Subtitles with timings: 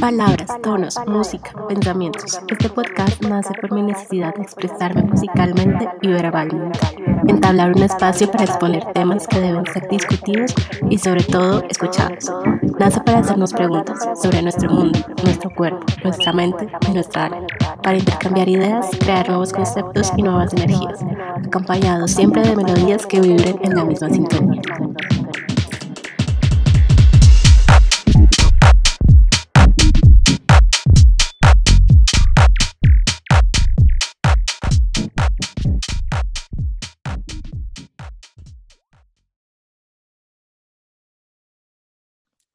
[0.00, 2.38] Palabras, tonos, música, pensamientos.
[2.48, 6.78] Este podcast nace por mi necesidad de expresarme musicalmente y verbalmente.
[7.26, 10.54] Entablar un espacio para exponer temas que deben ser discutidos
[10.90, 12.30] y sobre todo escuchados.
[12.78, 17.46] Nace para hacernos preguntas sobre nuestro mundo, nuestro cuerpo, nuestra mente y nuestra alma.
[17.82, 21.00] Para intercambiar ideas, crear nuevos conceptos y nuevas energías,
[21.46, 24.60] acompañados siempre de melodías que vibren en la misma sintonía.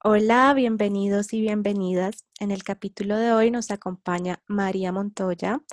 [0.04, 2.28] Hola, bienvenidos y bienvenidas.
[2.40, 5.64] En el capítulo de hoy nos acompaña María Montoya.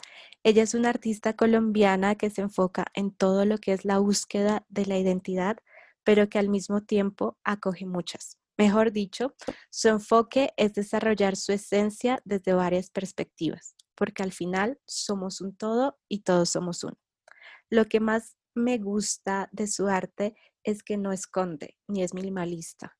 [0.42, 4.64] Ella es una artista colombiana que se enfoca en todo lo que es la búsqueda
[4.70, 5.58] de la identidad,
[6.04, 8.38] pero que al mismo tiempo acoge muchas.
[8.56, 9.34] Mejor dicho,
[9.68, 15.98] su enfoque es desarrollar su esencia desde varias perspectivas, porque al final somos un todo
[16.08, 16.96] y todos somos uno.
[17.68, 22.96] Lo que más me gusta de su arte es que no esconde ni es minimalista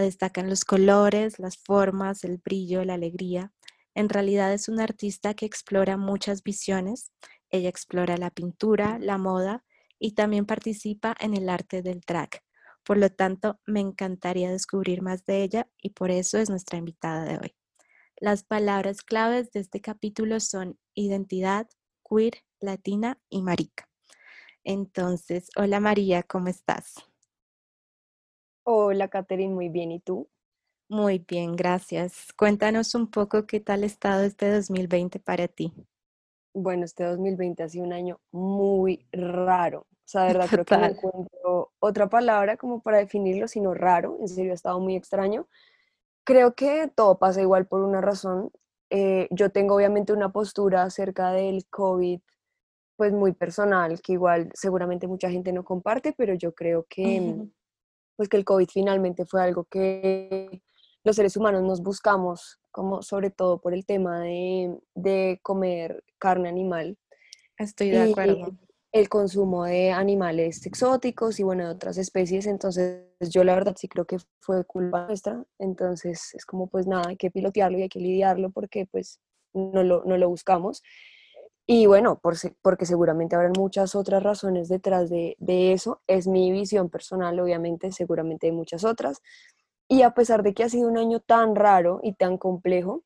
[0.00, 3.52] destacan los colores, las formas, el brillo, la alegría.
[3.94, 7.12] En realidad es una artista que explora muchas visiones.
[7.50, 9.64] Ella explora la pintura, la moda
[9.98, 12.42] y también participa en el arte del drag.
[12.84, 17.24] Por lo tanto, me encantaría descubrir más de ella y por eso es nuestra invitada
[17.24, 17.56] de hoy.
[18.18, 21.68] Las palabras claves de este capítulo son identidad,
[22.08, 23.88] queer, latina y marica.
[24.64, 26.94] Entonces, hola María, ¿cómo estás?
[28.68, 29.92] Hola, Katherine, muy bien.
[29.92, 30.28] ¿Y tú?
[30.88, 32.32] Muy bien, gracias.
[32.36, 35.72] Cuéntanos un poco qué tal ha estado este 2020 para ti.
[36.52, 39.82] Bueno, este 2020 ha sido un año muy raro.
[39.82, 44.18] O sea, de verdad creo que no encuentro otra palabra como para definirlo, sino raro.
[44.20, 45.46] En serio, ha estado muy extraño.
[46.24, 48.50] Creo que todo pasa igual por una razón.
[48.90, 52.20] Eh, yo tengo obviamente una postura acerca del COVID,
[52.96, 57.46] pues muy personal, que igual seguramente mucha gente no comparte, pero yo creo que
[58.16, 60.62] pues que el COVID finalmente fue algo que
[61.04, 66.98] los seres humanos nos buscamos, como sobre todo por el tema de, comer carne animal.
[67.58, 68.56] Estoy de acuerdo.
[68.92, 72.46] El consumo de animales exóticos y bueno, de otras especies.
[72.46, 75.44] Entonces, yo la verdad sí creo que fue culpa nuestra.
[75.58, 79.20] Entonces, es como pues nada, hay que pilotearlo y hay que lidiarlo porque pues
[79.52, 80.82] no lo, no lo buscamos.
[81.66, 85.36] Y bueno, por, porque seguramente habrán muchas otras razones detrás de,
[85.72, 86.00] eso.
[86.06, 89.20] Es mi visión personal, obviamente, seguramente hay muchas otras.
[89.88, 93.02] Y a pesar de que ha sido un año tan raro y tan complejo,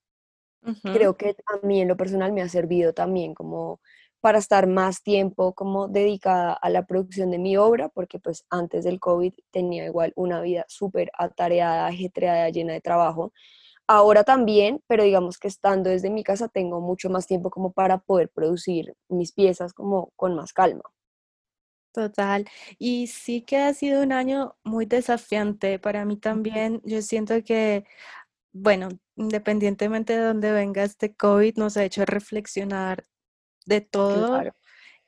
[0.82, 3.80] creo que a mí en lo personal me ha servido también como
[4.20, 8.84] para estar más tiempo como dedicada a la producción de mi obra, porque pues antes
[8.84, 13.32] del COVID tenía igual una vida súper atareada, ajetreada, llena de trabajo
[13.90, 17.98] ahora también, pero digamos que estando desde mi casa tengo mucho más tiempo como para
[17.98, 20.82] poder producir mis piezas como con más calma.
[21.92, 22.46] Total.
[22.78, 26.80] Y sí que ha sido un año muy desafiante para mí también.
[26.84, 27.84] Yo siento que,
[28.52, 33.06] bueno, independientemente de dónde venga este COVID, nos ha hecho reflexionar
[33.66, 34.40] de todo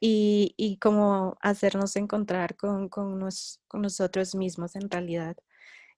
[0.00, 3.20] y, y como hacernos encontrar con, con
[3.74, 5.36] nosotros mismos en realidad.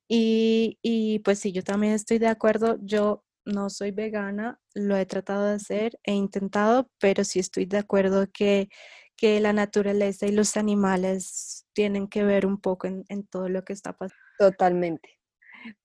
[0.07, 2.77] Y, pues sí, yo también estoy de acuerdo.
[2.81, 7.77] Yo no soy vegana, lo he tratado de hacer, he intentado, pero sí estoy de
[7.77, 8.69] acuerdo que,
[9.15, 13.73] que la naturaleza y los animales tienen que ver un poco en, todo lo que
[13.73, 14.19] está pasando.
[14.39, 15.09] Totalmente.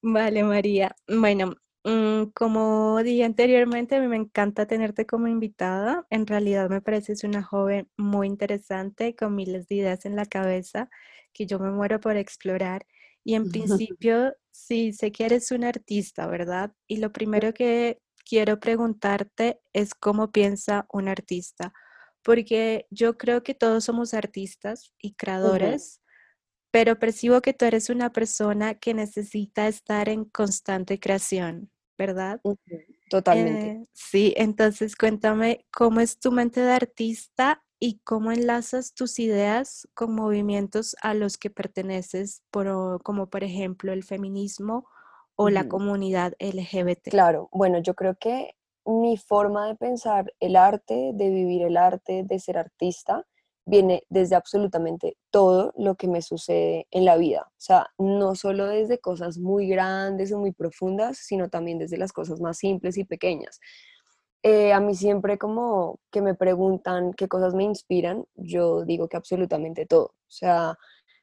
[0.03, 0.95] Vale, María.
[1.09, 1.55] Bueno,
[1.85, 6.07] mm, como dije anteriormente, a mí me encanta tenerte como invitada.
[6.11, 10.91] En realidad me pareces una joven muy interesante, con miles de ideas en la cabeza
[11.33, 12.87] que yo me muero por explorar.
[13.25, 16.73] Y en principio, sí, sé que eres un artista, ¿verdad?
[16.87, 21.73] Y lo primero que quiero preguntarte es cómo piensa un artista,
[22.23, 26.01] porque yo creo que todos somos artistas y creadores,
[26.71, 32.41] pero percibo que tú eres una persona que necesita estar en constante creación, ¿verdad?
[33.11, 33.67] Totalmente.
[33.67, 39.89] Eh, sí, entonces cuéntame cómo es tu mente de artista y cómo enlazas tus ideas
[39.95, 42.43] con movimientos a los que perteneces,
[43.03, 44.87] como por ejemplo el feminismo
[45.35, 47.09] o la comunidad LGBT.
[47.09, 48.55] Claro, bueno, yo creo que
[48.85, 53.27] mi forma de pensar el arte, de vivir el arte, de ser artista,
[53.65, 57.47] viene desde absolutamente todo lo que me sucede en la vida.
[57.49, 62.13] O sea, no solo desde cosas muy grandes o muy profundas, sino también desde las
[62.13, 63.61] cosas más simples y pequeñas.
[64.43, 69.17] Eh, a mí siempre como que me preguntan qué cosas me inspiran, yo digo que
[69.19, 70.07] absolutamente todo.
[70.07, 70.79] O sea,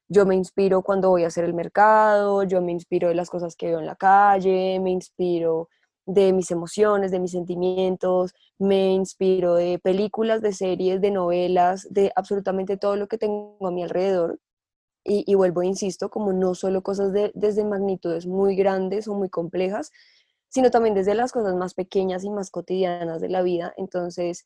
[0.08, 3.56] yo me inspiro cuando voy a hacer el mercado, yo me inspiro de las cosas
[3.56, 5.69] que veo en la calle, me inspiro
[6.06, 12.12] de mis emociones, de mis sentimientos, me inspiro de películas, de series, de novelas, de
[12.16, 14.40] absolutamente todo lo que tengo a mi alrededor.
[15.10, 19.92] Y, vuelvo, insisto, como no solo cosas de, desde magnitudes muy grandes o muy complejas,
[20.49, 23.73] sino también desde las cosas más pequeñas y más cotidianas de la vida.
[23.77, 24.45] Entonces,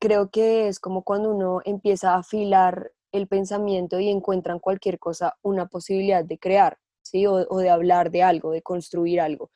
[0.00, 4.98] creo que es como cuando uno empieza a afilar el pensamiento y encuentra en cualquier
[4.98, 7.26] cosa una posibilidad de crear, ¿sí?
[7.26, 9.50] O, de hablar de algo, de construir algo.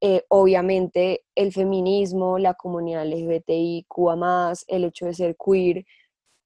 [0.00, 5.84] Eh, obviamente el feminismo, la comunidad LGBTIQA+, el hecho de ser queer,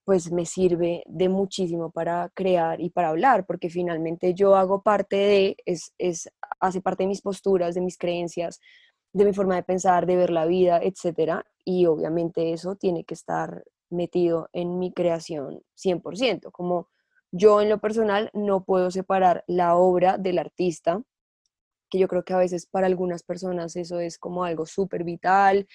[0.08, 5.16] pues me sirve de muchísimo para crear y para hablar, porque finalmente yo hago parte
[5.16, 8.58] de, es, es, hace parte de mis posturas, de mis creencias,
[9.12, 13.12] de mi forma de pensar, de ver la vida, etcétera, y obviamente eso tiene que
[13.12, 16.88] estar metido en mi creación 100%, como
[17.30, 21.02] yo en lo personal no puedo separar la obra del artista,
[21.90, 25.68] que yo creo que a veces para algunas personas eso es como algo súper vital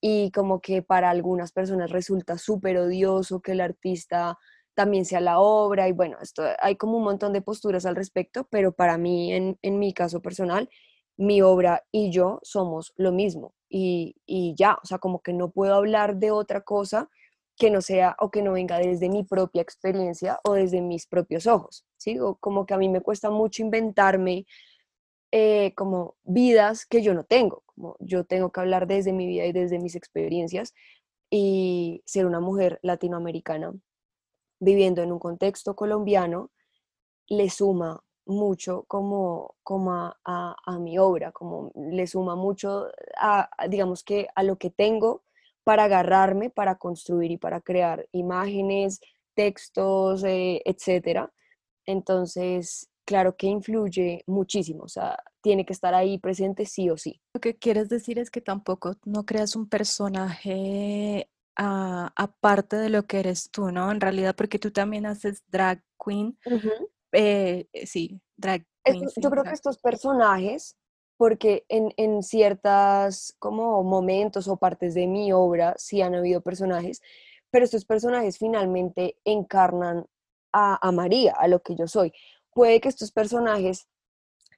[0.00, 4.38] y como que para algunas personas resulta súper odioso que el artista
[4.74, 8.46] también sea la obra y bueno, esto, hay como un montón de posturas al respecto,
[8.50, 10.68] pero para mí, en, en mi caso personal,
[11.16, 15.50] mi obra y yo somos lo mismo y, y, ya, o sea, como que no
[15.50, 17.08] puedo hablar de otra cosa
[17.56, 21.46] que no sea o que no venga desde mi propia experiencia o desde mis propios
[21.46, 22.20] ojos, ¿sí?
[22.20, 24.46] O como que a mí me cuesta mucho inventarme
[25.38, 29.44] eh, como vidas que yo no tengo, como yo tengo que hablar desde mi vida
[29.44, 30.72] y desde mis experiencias
[31.28, 33.74] y ser una mujer latinoamericana
[34.60, 36.50] viviendo en un contexto colombiano
[37.28, 42.86] le suma mucho como, como a, a, mi obra, como le suma mucho
[43.18, 45.22] a, digamos que a lo que tengo
[45.64, 49.00] para agarrarme, para construir y para crear imágenes,
[49.34, 51.30] textos, eh, etcétera.
[51.84, 57.22] Entonces, claro que influye muchísimo, o sea, tiene que estar ahí presente sí o sí.
[57.32, 63.06] Lo que quieres decir es que tampoco no creas un personaje ah, aparte de lo
[63.06, 63.90] que eres tú, ¿no?
[63.90, 66.36] En realidad, porque tú también haces drag queen.
[67.12, 69.08] Eh, eh, sí, drag queen.
[69.16, 70.76] yo creo que estos personajes,
[71.16, 77.00] porque en, en ciertas como momentos o partes de mi obra sí han habido personajes,
[77.50, 80.04] pero estos personajes finalmente encarnan
[80.52, 82.12] a, a, María, a lo que yo soy
[82.56, 83.86] puede que estos personajes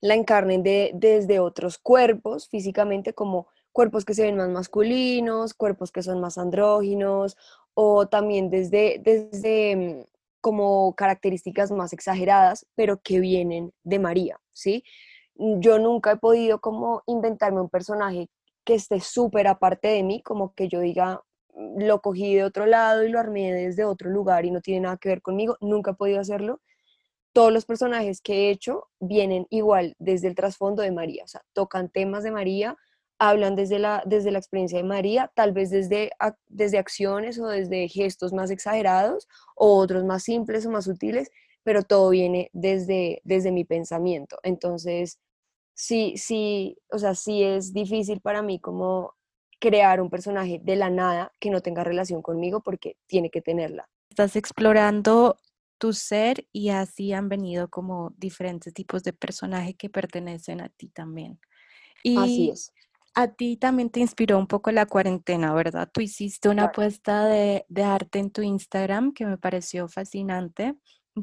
[0.00, 5.90] la encarnen de, desde otros cuerpos físicamente, como cuerpos que se ven más masculinos, cuerpos
[5.90, 7.36] que son más andróginos,
[7.74, 10.04] o también desde, desde mm,
[10.40, 14.84] como características más exageradas, pero que vienen de María, ¿sí?
[15.34, 18.30] Yo nunca he podido como inventarme un personaje
[18.62, 21.20] que esté súper aparte de mí, como que yo diga,
[21.54, 24.82] mm, lo cogí de otro lado y lo armé desde otro lugar y no tiene
[24.82, 26.60] nada que ver conmigo, nunca he podido hacerlo
[27.32, 31.42] todos los personajes que he hecho vienen igual desde el trasfondo de María, o sea,
[31.52, 32.76] tocan temas de María,
[33.18, 36.10] hablan desde la, desde la experiencia de María, tal vez desde,
[36.46, 41.30] desde acciones o desde gestos más exagerados o otros más simples o más sutiles,
[41.64, 44.38] pero todo viene desde, desde mi pensamiento.
[44.42, 45.18] Entonces,
[45.74, 49.14] sí, sí, o sea, sí es difícil para mí como
[49.60, 53.88] crear un personaje de la nada que no tenga relación conmigo porque tiene que tenerla.
[54.10, 55.36] Estás explorando
[55.78, 60.88] tu ser y así han venido como diferentes tipos de personajes que pertenecen a ti
[60.88, 61.40] también.
[62.02, 62.72] Y así es.
[63.14, 65.88] A ti también te inspiró un poco la cuarentena, ¿verdad?
[65.92, 70.74] Tú hiciste una apuesta de, de, arte en tu Instagram que me pareció fascinante,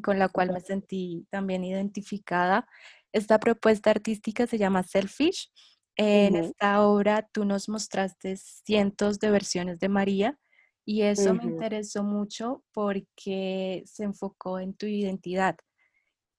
[0.02, 2.68] con la cual me sentí también identificada.
[3.14, 5.52] Esta propuesta artística se llama Selfish.
[5.96, 10.38] En esta obra tú nos mostraste cientos de versiones de María
[10.86, 15.58] y eso me interesó mucho porque se enfocó en tu identidad.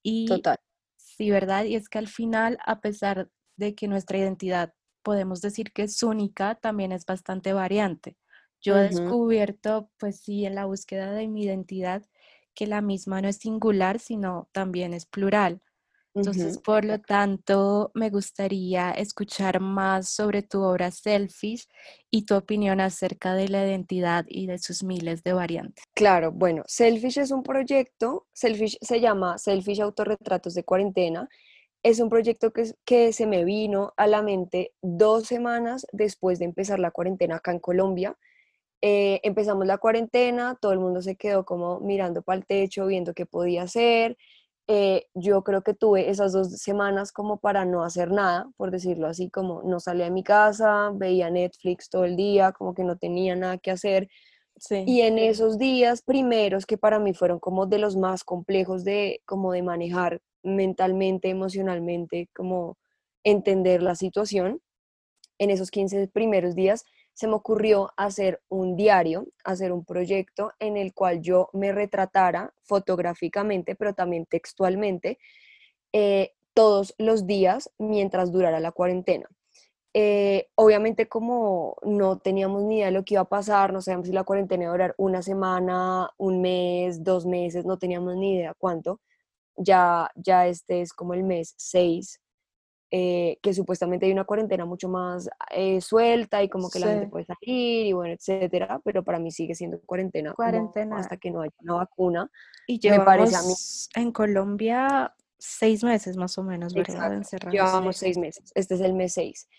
[0.03, 0.57] Y, Total.
[0.97, 1.65] Sí, ¿verdad?
[1.65, 4.73] Y es que al final, a pesar de que nuestra identidad
[5.03, 8.17] podemos decir que es única, también es bastante variante.
[8.61, 12.03] Yo he descubierto, pues sí, en la búsqueda de mi identidad,
[12.53, 15.61] que la misma no es singular, sino también es plural.
[16.17, 21.67] Entonces, por lo tanto, me gustaría escuchar más sobre tu obra Selfish
[22.09, 25.83] y tu opinión acerca de la identidad y de sus miles de variantes.
[25.93, 31.29] Claro, bueno, Selfish es un proyecto, Selfish se llama Selfish Autorretratos de Cuarentena.
[31.83, 36.45] Es un proyecto que, que se me vino a la mente dos semanas después de
[36.45, 38.17] empezar la cuarentena acá en Colombia.
[38.81, 43.13] Eh, empezamos la cuarentena, todo el mundo se quedó como mirando para el techo, viendo
[43.13, 44.17] qué podía hacer
[44.67, 49.07] eh, yo creo que tuve esas dos semanas como para no hacer nada, por decirlo
[49.07, 52.97] así, como no salía de mi casa, veía Netflix todo el día, como que no
[52.97, 54.09] tenía nada que hacer.
[54.71, 59.21] Y en esos días primeros que para mí fueron como de los más complejos de
[59.25, 62.77] como de manejar mentalmente, emocionalmente, como
[63.23, 64.61] entender la situación,
[65.37, 66.83] en esos 15 primeros días
[67.17, 72.53] se me ocurrió hacer un diario, hacer un proyecto en el cual yo me retratara
[72.61, 75.17] fotográficamente, pero también textualmente,
[75.93, 79.27] eh, todos los días mientras durara la cuarentena.
[79.95, 84.05] Eh, obviamente como no teníamos ni idea de lo que iba a pasar, no sabíamos
[84.07, 88.35] si la cuarentena iba a durar una semana, un mes, dos meses, no teníamos ni
[88.35, 89.01] idea cuánto.
[89.55, 92.21] Ya, ya este es como el mes 6
[92.89, 97.07] eh, que supuestamente hay una cuarentena mucho más eh, suelta y como que la gente
[97.07, 100.97] puede salir y bueno, etcétera, pero para mí sigue siendo cuarentena, cuarentena.
[100.97, 102.31] hasta que no haya una vacuna.
[102.65, 103.53] Y llevamos me parece a mí...
[103.95, 107.21] en Colombia seis meses más o menos, ¿verdad?
[107.51, 109.49] Llevamos seis meses, este es el mes seis.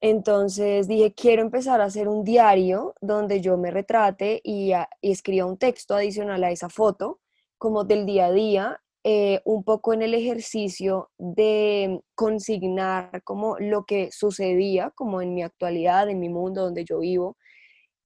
[0.00, 5.44] Entonces dije, quiero empezar a hacer un diario donde yo me retrate y, y escriba
[5.44, 7.20] un texto adicional a esa foto,
[7.58, 13.84] como del día a día, eh, un poco en el ejercicio de consignar como lo
[13.84, 17.36] que sucedía, como en mi actualidad, en mi mundo donde yo vivo,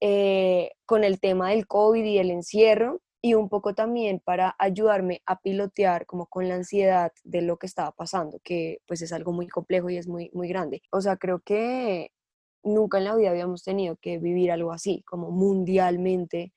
[0.01, 5.21] eh, con el tema del COVID y el encierro, y un poco también para ayudarme
[5.25, 9.31] a pilotear como con la ansiedad de lo que estaba pasando, que pues es algo
[9.31, 10.81] muy complejo y es muy, muy grande.
[10.91, 12.11] O sea, creo que
[12.63, 16.53] nunca en la vida habíamos tenido que vivir algo así, como mundialmente,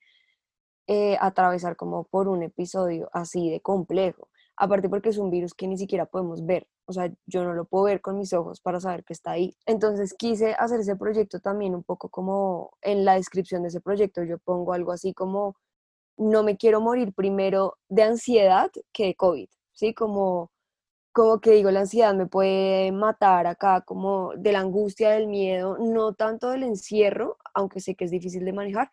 [0.87, 5.67] eh, atravesar como por un episodio así de complejo aparte porque es un virus que
[5.67, 8.79] ni siquiera podemos ver, o sea, yo no lo puedo ver con mis ojos para
[8.79, 9.55] saber que está ahí.
[9.65, 14.23] Entonces quise hacer ese proyecto también un poco como en la descripción de ese proyecto,
[14.23, 15.55] yo pongo algo así como,
[16.17, 19.93] no me quiero morir primero de ansiedad que de COVID, ¿sí?
[19.93, 20.51] Como,
[21.13, 25.77] como que digo, la ansiedad me puede matar acá, como de la angustia, del miedo,
[25.79, 28.89] no tanto del encierro, aunque sé que es difícil de manejar,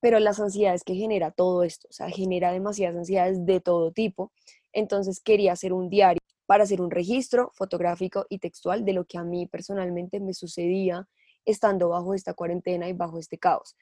[0.00, 4.32] pero las ansiedades que genera todo esto, o sea, genera demasiadas ansiedades de todo tipo
[4.72, 9.18] entonces quería hacer un diario para hacer un registro fotográfico y textual de lo que
[9.18, 11.06] a mí personalmente me sucedía
[11.44, 13.76] estando bajo esta cuarentena y bajo este caos.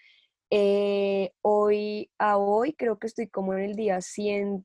[0.51, 4.65] Eh, hoy a hoy creo que estoy como en el día 100,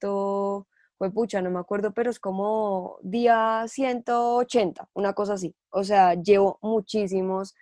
[0.98, 5.56] fue pucha, no me acuerdo, pero es como día 180, una cosa así.
[5.70, 7.56] O sea, llevo muchísimos,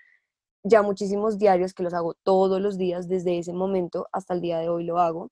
[0.64, 4.60] ya muchísimos diarios que los hago todos los días desde ese momento hasta el día
[4.60, 5.32] de hoy lo hago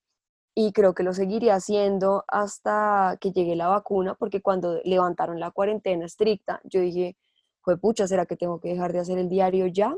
[0.56, 5.52] y creo que lo seguiría haciendo hasta que llegue la vacuna, porque cuando levantaron la
[5.52, 7.16] cuarentena estricta, yo dije,
[7.62, 9.96] fue pucha, ¿será que tengo que dejar de hacer el diario ya?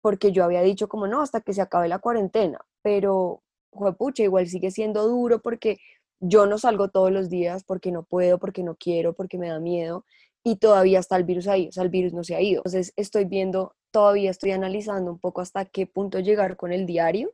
[0.00, 3.42] Porque yo había dicho como no, hasta que se acabe la cuarentena, pero
[3.72, 5.78] fue pucha, igual sigue siendo duro porque
[6.20, 9.60] yo no salgo todos los días porque no puedo, porque no quiero, porque me da
[9.60, 10.04] miedo
[10.42, 12.60] y todavía está el virus ahí, o sea, el virus no se ha ido.
[12.60, 17.32] Entonces estoy viendo, todavía estoy analizando un poco hasta qué punto llegar con el diario.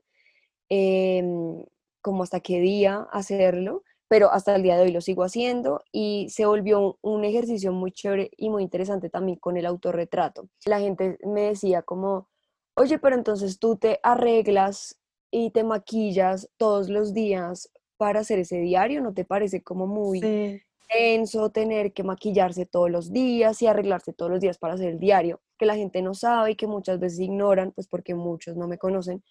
[0.70, 1.22] Eh,
[2.02, 6.28] como hasta qué día hacerlo, pero hasta el día de hoy lo sigo haciendo y
[6.28, 10.50] se volvió un ejercicio muy chévere y muy interesante también con el autorretrato.
[10.66, 12.28] La gente me decía como,
[12.76, 18.58] oye, pero entonces tú te arreglas y te maquillas todos los días para hacer ese
[18.58, 20.20] diario, ¿no te parece como muy
[20.88, 24.98] tenso tener que maquillarse todos los días y arreglarse todos los días para hacer el
[24.98, 25.40] diario?
[25.56, 28.76] Que la gente no sabe y que muchas veces ignoran, pues porque muchos no me
[28.76, 29.22] conocen,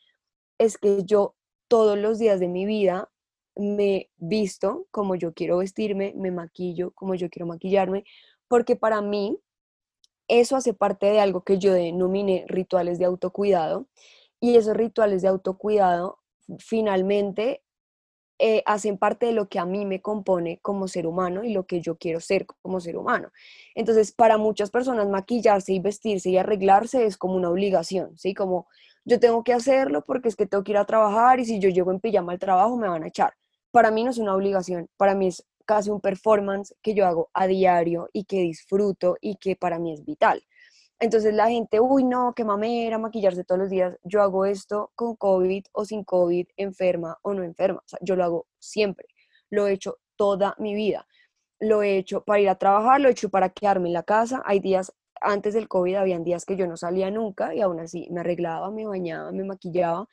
[0.57, 1.35] es que yo
[1.71, 3.09] todos los días de mi vida
[3.55, 8.03] me visto como yo quiero vestirme, me maquillo como yo quiero maquillarme,
[8.49, 9.39] porque para mí
[10.27, 13.87] eso hace parte de algo que yo denominé rituales de autocuidado
[14.41, 16.19] y esos rituales de autocuidado
[16.59, 17.63] finalmente
[18.37, 21.67] eh, hacen parte de lo que a mí me compone como ser humano y lo
[21.67, 23.31] que yo quiero ser como ser humano.
[23.75, 28.33] Entonces, para muchas personas maquillarse y vestirse y arreglarse es como una obligación, ¿sí?
[28.33, 28.67] Como
[29.05, 31.69] yo tengo que hacerlo porque es que tengo que ir a trabajar y si yo
[31.69, 33.33] llego en pijama al trabajo me van a echar.
[33.71, 37.29] Para mí no es una obligación, para mí es casi un performance que yo hago
[37.33, 40.43] a diario y que disfruto y que para mí es vital.
[40.99, 43.97] Entonces la gente, uy, no, qué mamera, maquillarse todos los días.
[44.03, 47.79] Yo hago esto con COVID o sin COVID, enferma o no enferma.
[47.79, 49.07] O sea, yo lo hago siempre.
[49.49, 51.07] Lo he hecho toda mi vida.
[51.59, 54.43] Lo he hecho para ir a trabajar, lo he hecho para quedarme en la casa.
[54.45, 58.07] Hay días antes del COVID habían días que yo no salía nunca y aún así
[58.11, 60.07] me arreglaba, me bañaba, me maquillaba,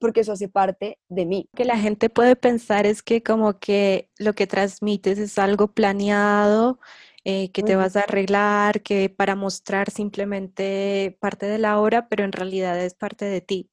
[0.00, 1.48] porque eso hace parte de mí.
[1.56, 6.78] Que la gente puede pensar es que como que lo que transmites es algo planeado,
[7.24, 12.24] eh, que te vas a arreglar, que para mostrar simplemente parte de la obra, pero
[12.24, 13.70] en realidad es parte de ti,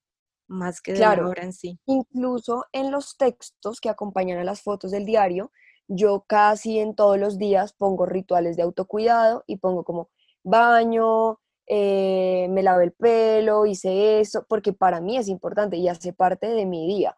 [0.47, 1.79] más que de la obra en sí.
[1.85, 5.51] Incluso en los textos que acompañan a las fotos del diario,
[5.87, 10.09] yo casi en todos los días pongo rituales de autocuidado y pongo como
[10.45, 16.13] baño, eh, me lavé el pelo, hice eso, porque para mí es importante y hace
[16.13, 17.17] parte de mi día.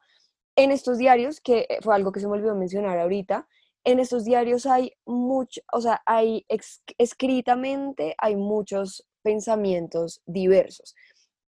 [0.55, 3.48] En estos diarios, que fue algo que se me olvidó mencionar ahorita,
[3.84, 6.46] en estos diarios hay mucho, o sea, hay
[6.98, 10.96] escritamente, hay muchos pensamientos diversos.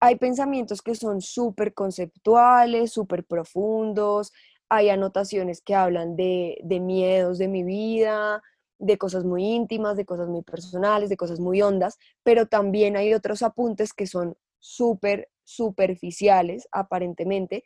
[0.00, 4.32] Hay pensamientos que son súper conceptuales, súper profundos,
[4.68, 8.42] hay anotaciones que hablan de, de miedos de mi vida,
[8.78, 13.14] de cosas muy íntimas, de cosas muy personales, de cosas muy hondas, pero también hay
[13.14, 17.64] otros apuntes que son súper superficiales, aparentemente,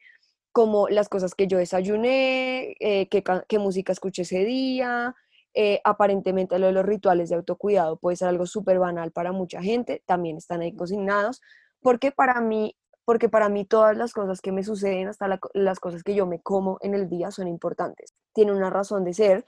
[0.52, 5.14] como las cosas que yo desayuné, eh, qué, música escuché ese día,
[5.54, 9.62] eh, aparentemente lo de los rituales de autocuidado puede ser algo súper banal para mucha
[9.62, 11.40] gente, también están ahí consignados,
[11.80, 16.02] porque para mí, porque para mí todas las cosas que me suceden, hasta las cosas
[16.02, 19.44] que yo me como en el día son importantes, tienen una razón de ser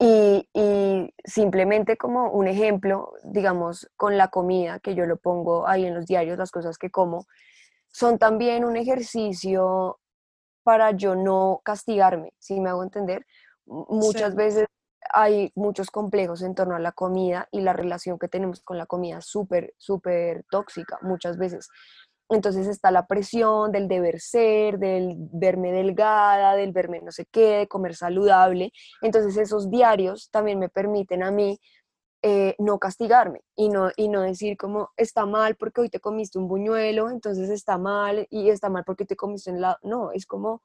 [0.00, 5.84] y, y, simplemente como un ejemplo, digamos, con la comida, que yo lo pongo ahí
[5.84, 7.26] en los diarios, las cosas que como,
[7.92, 10.00] son también un ejercicio
[10.62, 13.26] para yo no castigarme, si me hago entender.
[13.66, 14.66] Muchas veces
[15.12, 18.86] hay muchos complejos en torno a la comida y la relación que tenemos con la
[18.86, 21.68] comida es súper, súper tóxica muchas veces.
[22.30, 27.58] Entonces está la presión del deber ser, del verme delgada, del verme no sé qué,
[27.58, 28.72] de comer saludable.
[29.02, 31.58] Entonces esos diarios también me permiten a mí
[32.22, 36.38] eh, no castigarme y no, y no decir como está mal porque hoy te comiste
[36.38, 39.78] un buñuelo, entonces está mal y está mal porque te comiste un lado.
[39.82, 40.62] No, es como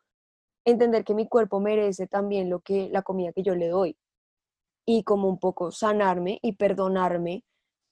[0.66, 3.98] entender que mi cuerpo merece también lo que la comida que yo le doy
[4.86, 7.44] y como un poco sanarme y perdonarme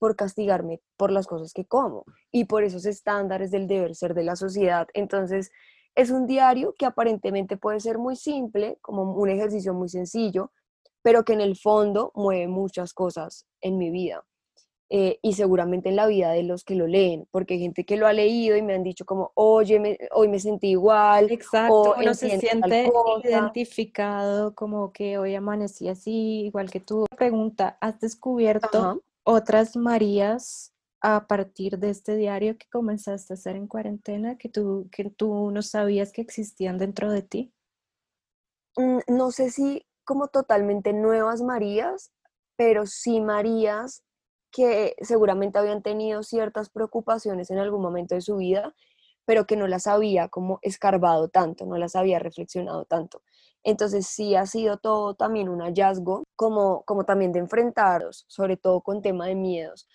[0.04, 4.22] por castigarme por las cosas que como y por esos estándares del deber ser de
[4.22, 4.86] la sociedad.
[4.92, 5.50] Entonces,
[5.94, 10.52] es un diario que aparentemente puede ser muy simple, como un ejercicio muy sencillo,
[11.00, 14.26] pero que en el fondo mueve muchas cosas en mi vida.
[14.90, 17.96] Eh, y seguramente en la vida de los que lo leen, porque hay gente que
[17.96, 21.32] lo ha leído y me han dicho como, oye, hoy me sentí igual.
[21.32, 22.92] Exacto, uno se siente
[23.24, 27.06] identificado como que hoy amanecí así, igual que tú.
[27.16, 33.66] Pregunta, ¿has descubierto otras Marías a partir de este diario que comenzaste a hacer en
[33.66, 37.52] cuarentena que tú, que tú no sabías que existían dentro de ti?
[38.76, 42.12] Mm, no sé si como totalmente nuevas Marías,
[42.56, 44.04] pero sí Marías
[44.50, 48.72] que seguramente habían tenido ciertas preocupaciones en algún momento de su vida,
[49.24, 53.22] pero que no las había como escarbado tanto, no las había reflexionado tanto.
[53.62, 58.82] Entonces sí ha sido todo también un hallazgo, como, como también de enfrentaros, sobre todo
[58.82, 59.88] con tema de miedos.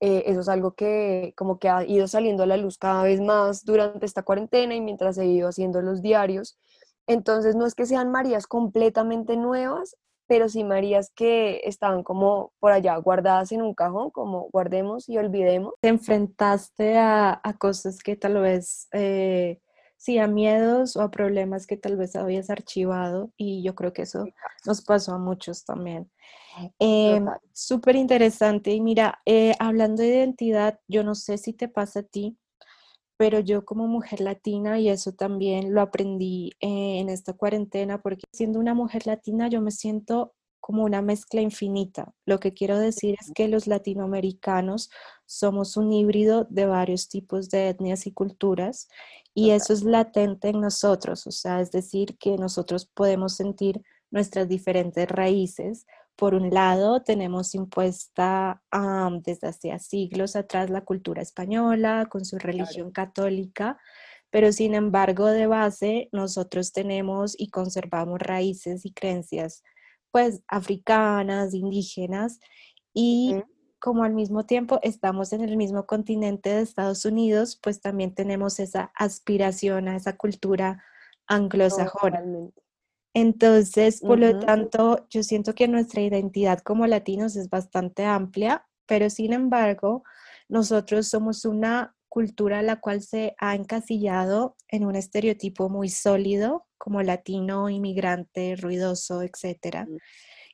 [0.00, 3.20] Eh, eso es algo que como que ha ido saliendo a la luz cada vez
[3.20, 6.58] más durante esta cuarentena y mientras he ido haciendo los diarios.
[7.06, 9.96] Entonces no es que sean Marías completamente nuevas,
[10.32, 15.18] pero sí Marías que estaban como por allá guardadas en un cajón, como guardemos y
[15.18, 15.74] olvidemos.
[15.82, 19.60] Te enfrentaste a, a cosas que tal vez eh,
[19.98, 24.02] sí, a miedos o a problemas que tal vez habías archivado y yo creo que
[24.02, 24.24] eso
[24.64, 26.10] nos pasó a muchos también.
[26.78, 27.20] Eh,
[27.52, 28.70] Súper interesante.
[28.70, 32.38] Y mira, eh, hablando de identidad, yo no sé si te pasa a ti,
[33.16, 38.24] pero yo como mujer latina, y eso también lo aprendí eh, en esta cuarentena, porque
[38.32, 42.14] siendo una mujer latina yo me siento como una mezcla infinita.
[42.24, 44.90] Lo que quiero decir es que los latinoamericanos
[45.26, 48.88] somos un híbrido de varios tipos de etnias y culturas
[49.34, 54.48] y eso es latente en nosotros, o sea, es decir, que nosotros podemos sentir nuestras
[54.48, 55.86] diferentes raíces.
[56.22, 58.62] Por un lado, tenemos impuesta
[59.24, 63.76] desde hace siglos atrás la cultura española con su religión católica,
[64.30, 69.64] pero sin embargo, de base, nosotros tenemos y conservamos raíces y creencias
[70.12, 72.38] pues africanas, indígenas,
[72.94, 73.34] y
[73.80, 78.60] como al mismo tiempo estamos en el mismo continente de Estados Unidos, pues también tenemos
[78.60, 80.84] esa aspiración a esa cultura
[81.26, 82.22] anglosajona.
[83.14, 89.10] Entonces, por lo tanto, yo siento que nuestra identidad como latinos es bastante amplia, pero
[89.10, 90.02] sin embargo,
[90.48, 97.02] nosotros somos una cultura la cual se ha encasillado en un estereotipo muy sólido como
[97.02, 99.86] latino, inmigrante, ruidoso, etc.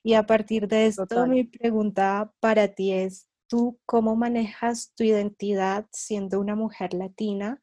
[0.03, 5.87] Y a partir de esto, mi pregunta para ti es, ¿tú cómo manejas tu identidad
[5.91, 7.63] siendo una mujer latina?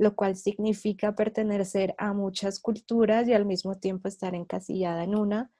[0.00, 5.50] Lo cual significa pertenecer a muchas culturas y al mismo tiempo estar encasillada en una.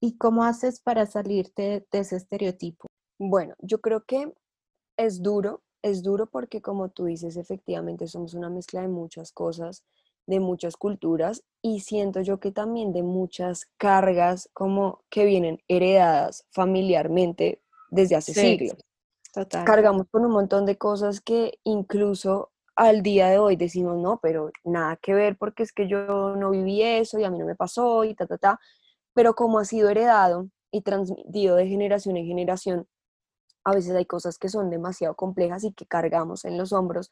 [0.00, 2.86] ¿Y cómo haces para salirte de ese estereotipo?
[3.18, 4.32] Bueno, yo creo que
[4.96, 9.84] es duro es duro porque como tú dices, efectivamente somos una mezcla de muchas cosas,
[10.26, 16.46] de muchas culturas y siento yo que también de muchas cargas como que vienen heredadas
[16.50, 18.78] familiarmente desde hace siglos.
[19.66, 24.50] Cargamos con un montón de cosas que incluso al día de hoy decimos, no, pero
[24.64, 27.54] nada que ver porque es que yo no viví eso y a mí no me
[27.56, 28.60] pasó y ta, ta, ta.
[29.14, 32.88] Pero como ha sido heredado y transmitido de generación en generación,
[33.64, 37.10] a veces hay cosas que son demasiado complejas y que cargamos en los hombros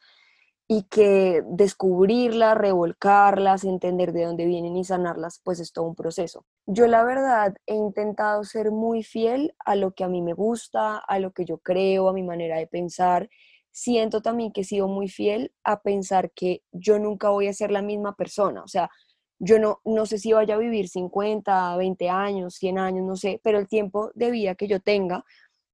[0.68, 6.46] y que descubrirlas, revolcarlas, entender de dónde vienen y sanarlas, pues es todo un proceso.
[6.66, 10.98] Yo la verdad he intentado ser muy fiel a lo que a mí me gusta,
[10.98, 13.28] a lo que yo creo, a mi manera de pensar.
[13.72, 17.70] Siento también que he sido muy fiel a pensar que yo nunca voy a ser
[17.70, 18.90] la misma persona, o sea,
[19.38, 23.40] yo no, no sé si vaya a vivir 50, 20 años, 100 años, no sé,
[23.42, 25.24] pero el tiempo de vida que yo tenga,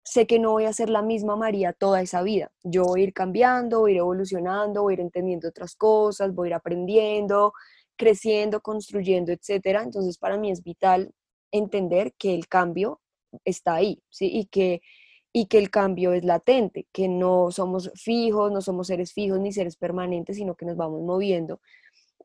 [0.03, 2.51] sé que no voy a ser la misma María toda esa vida.
[2.63, 6.35] Yo voy a ir cambiando, voy a ir evolucionando, voy a ir entendiendo otras cosas,
[6.35, 7.53] voy a ir aprendiendo,
[7.97, 9.83] creciendo, construyendo, etcétera.
[9.83, 11.13] Entonces, para mí es vital
[11.53, 13.03] entender que el cambio
[13.45, 14.31] está ahí, ¿sí?
[14.33, 14.81] Y que,
[15.39, 19.53] y que el cambio es latente, que no somos fijos, no somos seres fijos ni
[19.53, 21.61] seres permanentes, sino que nos vamos moviendo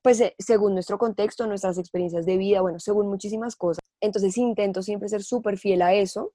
[0.02, 3.80] pues eh, según nuestro contexto, nuestras experiencias de vida, bueno, según muchísimas cosas.
[4.02, 6.34] Entonces intento siempre ser súper fiel a eso,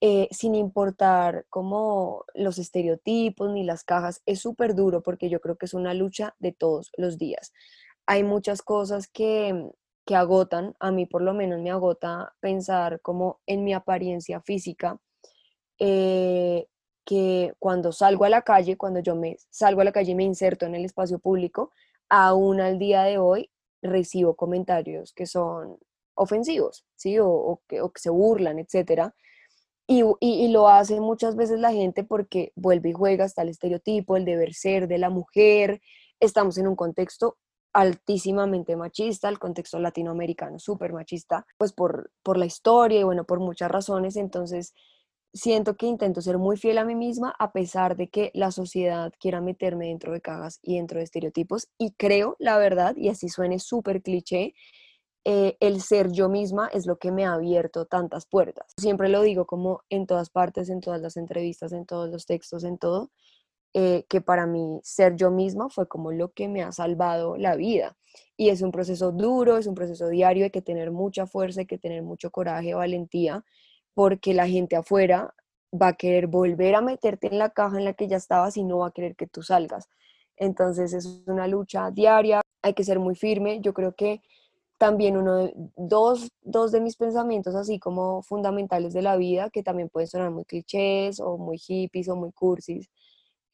[0.00, 4.22] eh, sin importar como los estereotipos ni las cajas.
[4.26, 7.52] Es súper duro porque yo creo que es una lucha de todos los días.
[8.06, 9.68] Hay muchas cosas que,
[10.06, 15.00] que agotan, a mí por lo menos me agota pensar como en mi apariencia física,
[15.84, 16.68] eh,
[17.04, 20.22] que cuando salgo a la calle, cuando yo me salgo a la calle y me
[20.22, 21.72] inserto en el espacio público,
[22.08, 23.50] aún al día de hoy
[23.82, 25.78] recibo comentarios que son
[26.14, 27.18] ofensivos, ¿sí?
[27.20, 29.12] O, que, se burlan, etcétera.
[29.88, 34.16] Y, y, lo hace muchas veces la gente porque vuelve y juega hasta el estereotipo,
[34.16, 35.80] el deber ser de la mujer.
[36.20, 37.38] Estamos en un contexto
[37.72, 43.40] altísimamente machista, el contexto latinoamericano súper machista, pues por, por la historia y bueno, por
[43.40, 44.14] muchas razones.
[44.14, 44.74] Entonces,
[45.32, 49.12] siento que intento ser muy fiel a mí misma a pesar de que la sociedad
[49.18, 53.28] quiera meterme dentro de cajas y dentro de estereotipos y creo, la verdad, y así
[53.28, 54.54] suene súper cliché,
[55.24, 58.72] eh, el ser yo misma es lo que me ha abierto tantas puertas.
[58.76, 62.64] Siempre lo digo como en todas partes, en todas las entrevistas, en todos los textos,
[62.64, 63.10] en todo,
[63.74, 67.56] eh, que para mí ser yo misma fue como lo que me ha salvado la
[67.56, 67.96] vida.
[68.36, 71.66] Y es un proceso duro, es un proceso diario, hay que tener mucha fuerza, hay
[71.66, 73.44] que tener mucho coraje, valentía,
[73.94, 75.34] porque la gente afuera
[75.72, 78.64] va a querer volver a meterte en la caja en la que ya estabas y
[78.64, 79.88] no va a querer que tú salgas.
[80.36, 83.60] Entonces es una lucha diaria, hay que ser muy firme.
[83.60, 84.22] Yo creo que
[84.78, 89.88] también uno, dos, dos de mis pensamientos así como fundamentales de la vida, que también
[89.88, 92.90] pueden sonar muy clichés o muy hippies o muy cursis,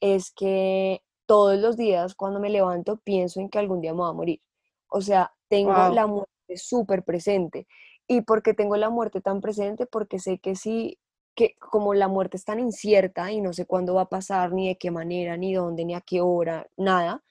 [0.01, 4.11] es que todos los días cuando me levanto pienso en que algún día me voy
[4.11, 4.41] a morir.
[4.89, 7.67] O sea, tengo la muerte súper presente
[8.11, 9.87] ¿Y por qué tengo la muerte tan presente?
[9.87, 10.99] Porque sé que sí,
[11.35, 14.69] que como la muerte es tan incierta y no sé cuándo va a pasar, ni
[14.69, 17.23] de qué manera, ni dónde, ni a qué hora, nada,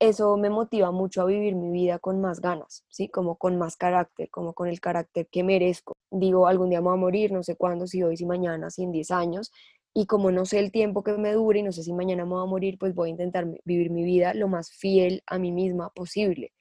[0.00, 3.08] eso me motiva mucho a vivir mi vida con más ganas, ¿sí?
[3.08, 5.94] Como con más carácter, como con el carácter que merezco.
[6.10, 8.84] Digo, algún día me voy a morir, no sé cuándo, si hoy, si mañana, si
[8.84, 9.52] en 10 años,
[9.94, 12.32] y como no sé el tiempo que me dure y no sé si mañana me
[12.32, 15.52] voy a morir, pues voy a intentar vivir mi vida lo más fiel a mí
[15.52, 16.52] misma posible.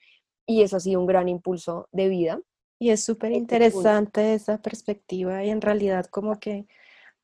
[0.48, 2.42] Y eso ha sido un gran impulso de vida
[2.82, 6.66] y es súper interesante esa perspectiva y en realidad como que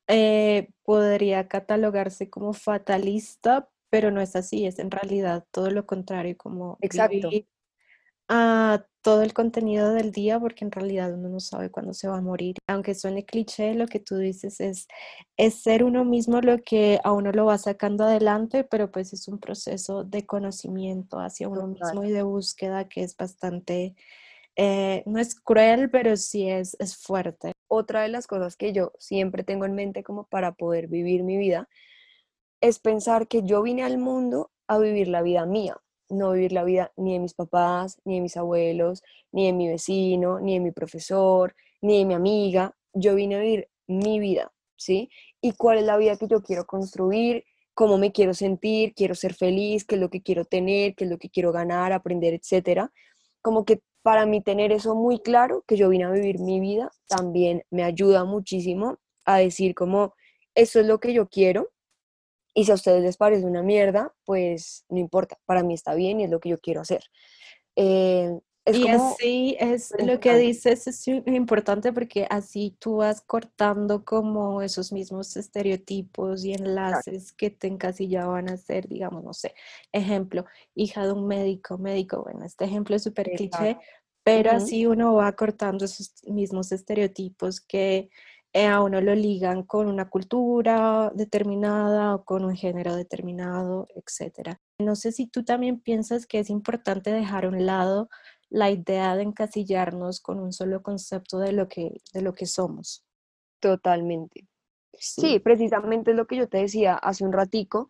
[0.07, 6.37] eh, podría catalogarse como fatalista, pero no es así, es en realidad todo lo contrario,
[6.37, 7.31] como Exacto.
[8.29, 12.17] a todo el contenido del día, porque en realidad uno no sabe cuándo se va
[12.17, 12.57] a morir.
[12.67, 14.87] Aunque suene cliché, lo que tú dices es,
[15.37, 19.27] es ser uno mismo lo que a uno lo va sacando adelante, pero pues es
[19.27, 23.95] un proceso de conocimiento hacia uno mismo y de búsqueda que es bastante
[24.57, 27.53] eh, no es cruel, pero sí es, es fuerte.
[27.67, 31.37] Otra de las cosas que yo siempre tengo en mente como para poder vivir mi
[31.37, 31.69] vida
[32.59, 35.77] es pensar que yo vine al mundo a vivir la vida mía,
[36.09, 39.67] no vivir la vida ni de mis papás, ni de mis abuelos, ni de mi
[39.67, 42.75] vecino, ni de mi profesor, ni de mi amiga.
[42.93, 45.11] Yo vine a vivir mi vida, ¿sí?
[45.39, 49.35] Y cuál es la vida que yo quiero construir, cómo me quiero sentir, quiero ser
[49.35, 52.91] feliz, qué es lo que quiero tener, qué es lo que quiero ganar, aprender, etcétera.
[53.43, 56.91] Como que para mí tener eso muy claro, que yo vine a vivir mi vida,
[57.07, 60.13] también me ayuda muchísimo a decir como,
[60.55, 61.69] eso es lo que yo quiero,
[62.53, 66.19] y si a ustedes les parece una mierda, pues no importa, para mí está bien
[66.19, 67.03] y es lo que yo quiero hacer.
[67.75, 68.31] Eh,
[68.73, 74.91] y así es lo que dices, es importante porque así tú vas cortando como esos
[74.91, 79.53] mismos estereotipos y enlaces que te encasillaban a ser, digamos, no sé,
[79.91, 83.77] ejemplo, hija de un médico, médico, bueno, este ejemplo es súper cliché,
[84.23, 88.09] pero así uno va cortando esos mismos estereotipos que
[88.53, 94.57] eh, a uno lo ligan con una cultura determinada o con un género determinado, etc.
[94.79, 98.09] No sé si tú también piensas que es importante dejar a un lado
[98.49, 103.03] la idea de encasillarnos con un solo concepto de lo que, de lo que somos.
[103.59, 104.47] Totalmente.
[104.99, 105.39] Sí.
[105.39, 107.87] precisamente es lo que yo te decía hace un ratico,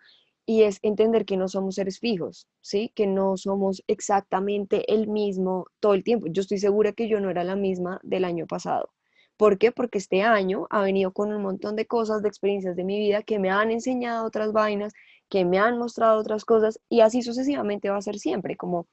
[0.49, 2.91] y es entender que no somos seres fijos, ¿sí?
[2.95, 6.27] Que no somos exactamente el mismo todo el tiempo.
[6.29, 8.89] Yo estoy segura que yo no era la misma del año pasado.
[9.35, 9.73] ¿Por qué?
[9.73, 13.23] Porque este año ha venido con un montón de cosas, de experiencias de mi vida
[13.23, 14.93] que me han enseñado otras vainas,
[15.29, 18.87] que me han mostrado otras cosas y así sucesivamente va a ser siempre, como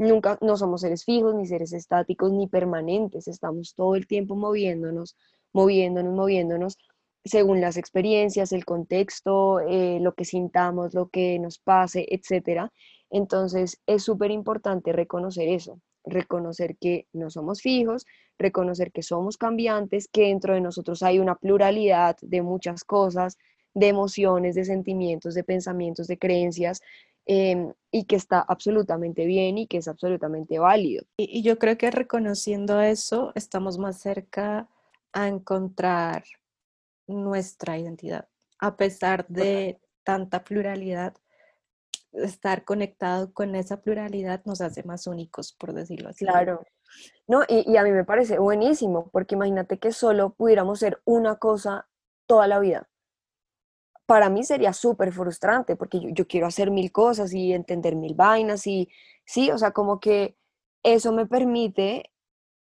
[0.00, 5.14] nunca no somos seres fijos, ni seres estáticos, ni permanentes, estamos todo el tiempo moviéndonos,
[5.52, 6.78] moviéndonos, moviéndonos
[7.22, 12.70] según las experiencias, el contexto, eh, lo que sintamos, lo que nos pase, etc.
[13.10, 18.06] Entonces es súper importante reconocer eso, reconocer que no somos fijos,
[18.38, 23.36] reconocer que somos cambiantes, que dentro de nosotros hay una pluralidad de muchas cosas,
[23.74, 26.80] de emociones, de sentimientos, de pensamientos, de creencias,
[27.32, 31.04] em, y que está absolutamente bien y que es absolutamente válido.
[31.16, 34.68] y yo creo que reconociendo eso, estamos más cerca
[35.12, 36.24] a encontrar
[37.06, 38.28] nuestra identidad.
[38.58, 41.14] A pesar de tanta pluralidad,
[42.12, 46.24] estar conectado con esa pluralidad nos hace más únicos, por decirlo así.
[46.24, 46.64] Claro.
[47.28, 51.88] No, y, a mí me parece buenísimo, porque imagínate que solo pudiéramos ser una cosa
[52.26, 52.88] toda la vida.
[54.10, 58.66] Para mí sería súper frustrante, porque yo, quiero hacer mil cosas y entender mil vainas,
[58.66, 58.88] y
[59.24, 60.36] sí, o sea, como que
[60.82, 62.10] eso me permite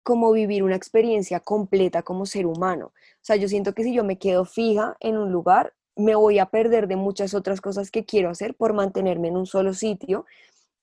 [0.04, 2.93] como vivir una experiencia completa como ser humano.
[2.93, 6.38] O sea, yo siento que si yo me quedo fija en un lugar, me voy
[6.38, 10.27] a perder de muchas otras cosas que quiero hacer por mantenerme en un solo sitio.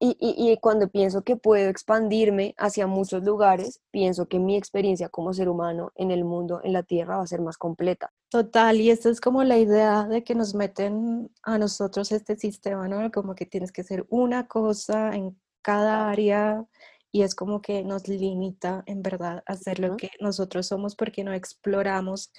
[0.00, 5.34] Y, y, cuando pienso que puedo expandirme hacia muchos lugares, pienso que mi experiencia como
[5.34, 8.12] ser humano en el mundo, en la Tierra, va a ser más completa.
[8.28, 12.86] Total, y esta es como la idea de que nos meten a nosotros este sistema,
[12.86, 13.10] ¿no?
[13.10, 16.64] Como que tienes que ser una cosa en cada área
[17.10, 21.24] y es como que nos limita en verdad a ser lo que nosotros somos porque
[21.24, 22.32] no exploramos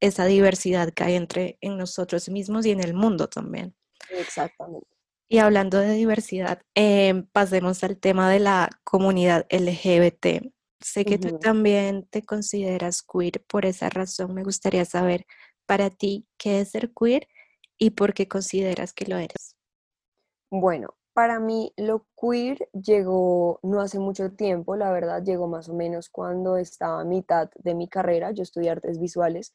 [0.00, 3.74] esa diversidad que hay entre en nosotros mismos y en el mundo también.
[4.10, 4.91] Exactamente.
[5.32, 10.52] Y hablando de diversidad, em, pasemos al tema de la comunidad LGBT.
[10.78, 15.24] Sé que tú también te consideras queer, por esa razón me gustaría saber
[15.64, 17.28] para ti qué es ser queer
[17.78, 19.56] y por qué consideras que lo eres.
[20.50, 25.72] Bueno, para mí lo queer llegó no hace mucho tiempo, la verdad, llegó más o
[25.72, 29.54] menos cuando estaba a mitad de mi carrera, yo estudié artes visuales,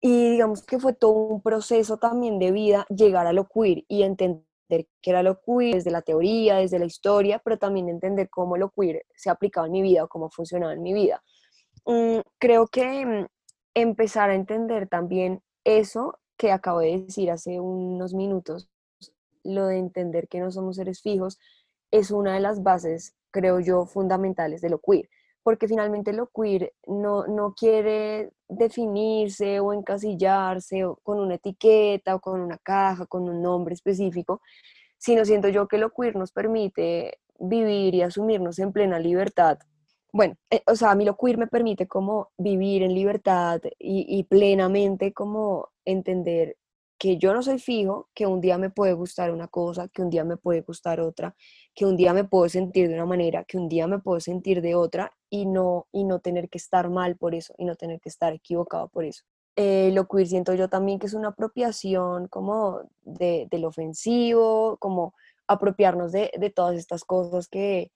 [0.00, 4.04] y digamos que fue todo un proceso también de vida llegar a lo queer y
[4.04, 4.44] entender
[5.00, 8.70] qué era lo queer desde la teoría, desde la historia, pero también entender cómo lo
[8.70, 11.22] queer se aplicaba en mi vida cómo funcionaba en mi vida.
[11.86, 13.26] Mm, creo que mm,
[13.74, 18.68] empezar a entender también eso que acabo de decir hace unos minutos
[19.44, 21.38] lo de entender que no somos seres fijos
[21.90, 25.08] es una de las bases, creo yo, fundamentales de lo queer,
[25.42, 32.40] porque finalmente lo queer no, no quiere definirse o encasillarse con una etiqueta o con
[32.40, 34.42] una caja, con un nombre específico,
[34.98, 39.58] sino siento yo que lo queer nos permite vivir y asumirnos en plena libertad.
[40.12, 44.06] Bueno, eh, o sea, a mí lo queer me permite como vivir en libertad y,
[44.08, 46.56] y plenamente como entender
[46.98, 50.10] que yo no soy fijo, que un día me puede gustar una cosa, que un
[50.10, 51.34] día me puede gustar otra,
[51.74, 54.60] que un día me puedo sentir de una manera, que un día me puedo sentir
[54.60, 58.00] de otra y no, y no tener que estar mal por eso y no tener
[58.00, 59.24] que estar equivocado por eso.
[59.56, 65.14] Eh, lo queer siento yo también que es una apropiación como de, del ofensivo, como
[65.46, 67.90] apropiarnos de, de todas estas cosas que,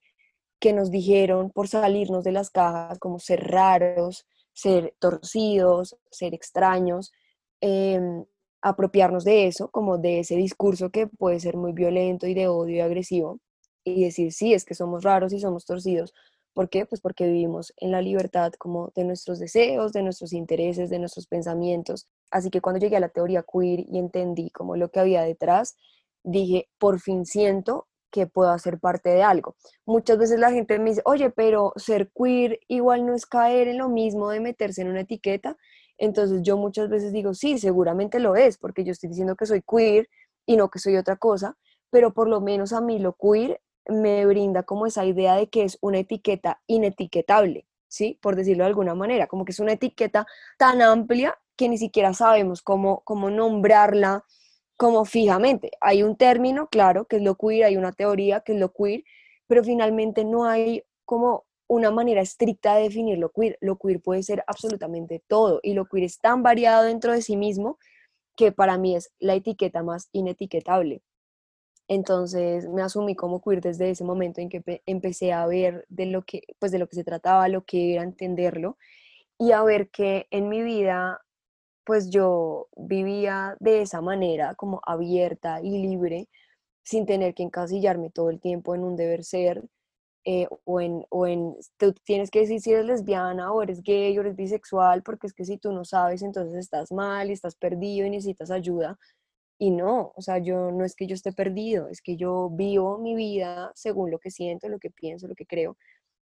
[0.59, 7.11] que nos dijeron por salirnos de las cajas, como ser raros, ser torcidos, ser extraños.
[7.61, 8.25] Em,
[8.61, 12.77] apropiarnos de eso, como de ese discurso que puede ser muy violento y de odio
[12.77, 13.39] y agresivo,
[13.83, 16.13] y decir, sí, es que somos raros y somos torcidos.
[16.55, 16.85] ¿Por qué?
[16.85, 21.27] Pues porque vivimos en la libertad como de nuestros deseos, de nuestros intereses, de nuestros
[21.27, 22.07] pensamientos.
[22.31, 25.75] Así que cuando llegué a la teoría queer y entendí como lo que había detrás,
[26.23, 29.57] dije, por fin siento que puedo hacer parte de algo.
[29.85, 33.77] Muchas veces la gente me dice, oye, pero ser queer igual no es caer en
[33.77, 35.57] lo mismo de meterse en una etiqueta.
[35.97, 39.61] Entonces yo muchas veces digo, sí, seguramente lo es, porque yo estoy diciendo que soy
[39.61, 40.07] queer
[40.45, 41.57] y no que soy otra cosa,
[41.89, 45.63] pero por lo menos a mí lo queer me brinda como esa idea de que
[45.63, 48.19] es una etiqueta inetiquetable, ¿sí?
[48.21, 50.25] Por decirlo de alguna manera, como que es una etiqueta
[50.57, 54.25] tan amplia que ni siquiera sabemos cómo, cómo nombrarla
[54.77, 55.71] como fijamente.
[55.81, 59.03] Hay un término, claro, que es lo queer, hay una teoría que es lo queer,
[59.47, 63.57] pero finalmente no hay como una manera estricta de definir lo queer.
[63.61, 67.37] Lo queer puede ser absolutamente todo y lo queer es tan variado dentro de sí
[67.37, 67.79] mismo
[68.35, 71.01] que para mí es la etiqueta más inetiquetable.
[71.87, 76.23] Entonces me asumí como queer desde ese momento en que empecé a ver de lo
[76.23, 78.77] que, pues de lo que se trataba, lo que era entenderlo
[79.39, 81.21] y a ver que en mi vida
[81.85, 86.27] pues yo vivía de esa manera, como abierta y libre,
[86.83, 89.63] sin tener que encasillarme todo el tiempo en un deber ser,
[90.25, 94.17] eh, o, en, o en, tú tienes que decir si eres lesbiana o eres gay
[94.17, 97.55] o eres bisexual, porque es que si tú no sabes, entonces estás mal y estás
[97.55, 98.97] perdido y necesitas ayuda.
[99.57, 102.97] Y no, o sea, yo no es que yo esté perdido, es que yo vivo
[102.97, 105.77] mi vida según lo que siento, lo que pienso, lo que creo.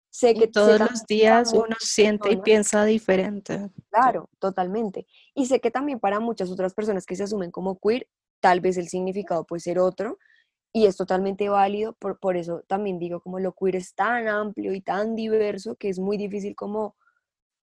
[0.10, 3.70] Sé que todos los días uno siente y piensa diferente.
[3.90, 5.08] Claro, totalmente.
[5.34, 8.08] Y sé que también para muchas otras personas que se asumen como queer,
[8.42, 10.18] tal vez el significado puede ser otro,
[10.74, 14.74] y es totalmente válido, por, por eso también digo como lo queer es tan amplio
[14.74, 16.96] y tan diverso que es muy difícil como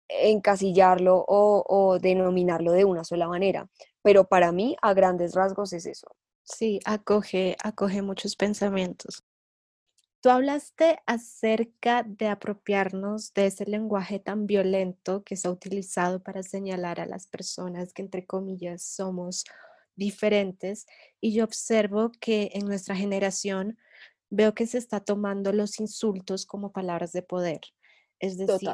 [0.09, 3.69] encasillarlo o, o denominarlo de una sola manera,
[4.03, 6.09] pero para mí a grandes rasgos es eso.
[6.43, 9.25] Sí, acoge, acoge muchos pensamientos.
[10.21, 16.43] Tú hablaste acerca de apropiarnos de ese lenguaje tan violento que se ha utilizado para
[16.43, 19.45] señalar a las personas que, entre comillas, somos
[19.97, 20.87] diferentes
[21.21, 23.77] y yo observo que en nuestra generación
[24.31, 27.61] veo que se está tomando los insultos como palabras de poder.
[28.19, 28.71] Es decir,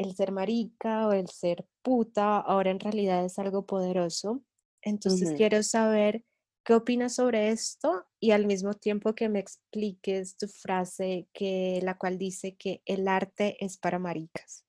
[0.00, 4.42] el ser marica o el ser puta ahora en realidad es algo poderoso.
[4.82, 6.24] Entonces quiero saber
[6.64, 11.98] qué opinas sobre esto y al mismo tiempo que me expliques tu frase que la
[11.98, 14.64] cual dice que el arte es para maricas.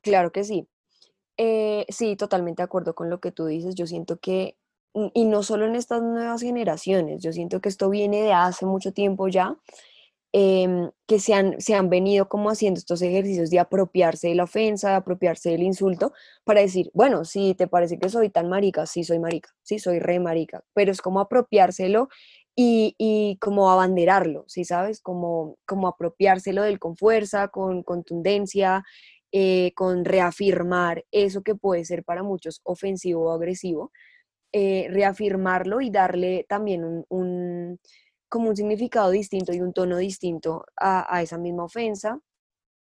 [0.00, 0.66] Claro que sí.
[1.36, 3.74] Eh, sí, totalmente de acuerdo con lo que tú dices.
[3.74, 4.56] Yo siento que
[5.12, 8.92] y no solo en estas nuevas generaciones, yo siento que esto viene de hace mucho
[8.92, 9.58] tiempo ya,
[10.36, 14.44] em, que se han, se han venido como haciendo estos ejercicios de apropiarse de la
[14.44, 16.12] ofensa, de apropiarse del insulto,
[16.44, 20.00] para decir, bueno, si te parece que soy tan marica, sí soy marica, sí soy
[20.00, 22.08] re marica, pero es como apropiárselo
[22.56, 25.00] y, y como abanderarlo, ¿sí sabes?
[25.00, 28.82] Como, como apropiárselo del con fuerza, con contundencia,
[29.32, 33.92] eh, con reafirmar eso que puede ser para muchos ofensivo o agresivo
[34.52, 37.80] eh, reafirmarlo y darle también un,
[38.34, 42.18] como un significado distinto y un tono distinto a, esa misma ofensa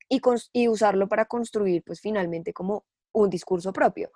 [0.08, 0.22] y,
[0.54, 4.10] y, usarlo para construir pues finalmente como un discurso propio.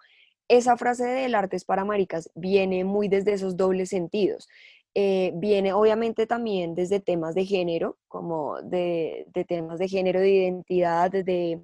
[0.47, 4.47] Esa frase del arte es para maricas viene muy desde esos dobles sentidos.
[4.95, 10.29] Eh, viene obviamente también desde temas de género, como de, de temas de género, de
[10.29, 11.61] identidad, de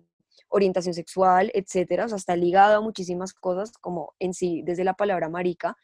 [0.50, 4.96] orientación sexual, etcétera, o sea, está ligado a muchísimas cosas, como en sí, desde la
[4.96, 5.78] palabra marica,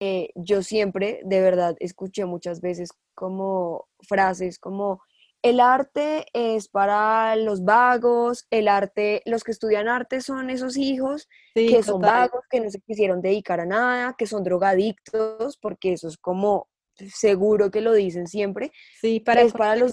[0.00, 5.00] eh, yo siempre, de verdad, escuché muchas veces como frases como,
[5.42, 11.28] el arte es para los vagos, el arte, los que estudian arte son esos hijos
[11.54, 16.08] que son vagos, que no se quisieron dedicar a nada, que son drogadictos, porque eso
[16.08, 16.68] es como
[17.12, 18.72] seguro que lo dicen siempre.
[19.00, 19.92] Sí, para, es para los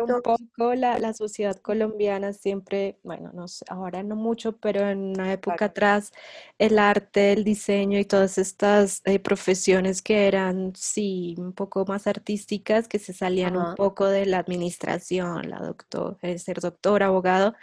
[0.00, 4.98] un poco la, la, sociedad colombiana siempre, bueno, no sé, ahora no mucho, pero en
[4.98, 6.12] una época atrás
[6.58, 12.06] el arte, el diseño y todas estas eh, profesiones que eran, sí, un poco más
[12.06, 17.54] artísticas, que se salían un poco de la administración, la doctor, el ser doctor, abogado,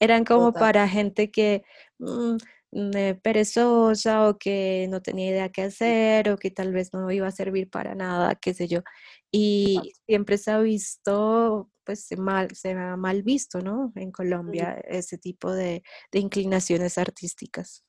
[0.00, 1.62] eran como para gente que...
[1.98, 2.36] Mm,
[3.22, 7.32] perezosa o que no tenía idea qué hacer o que tal vez no iba a
[7.32, 8.80] servir para nada, qué sé yo.
[9.30, 13.92] Y siempre se ha visto, pues mal, se ha mal visto, ¿no?
[13.94, 17.84] En Colombia ese tipo de, de inclinaciones artísticas.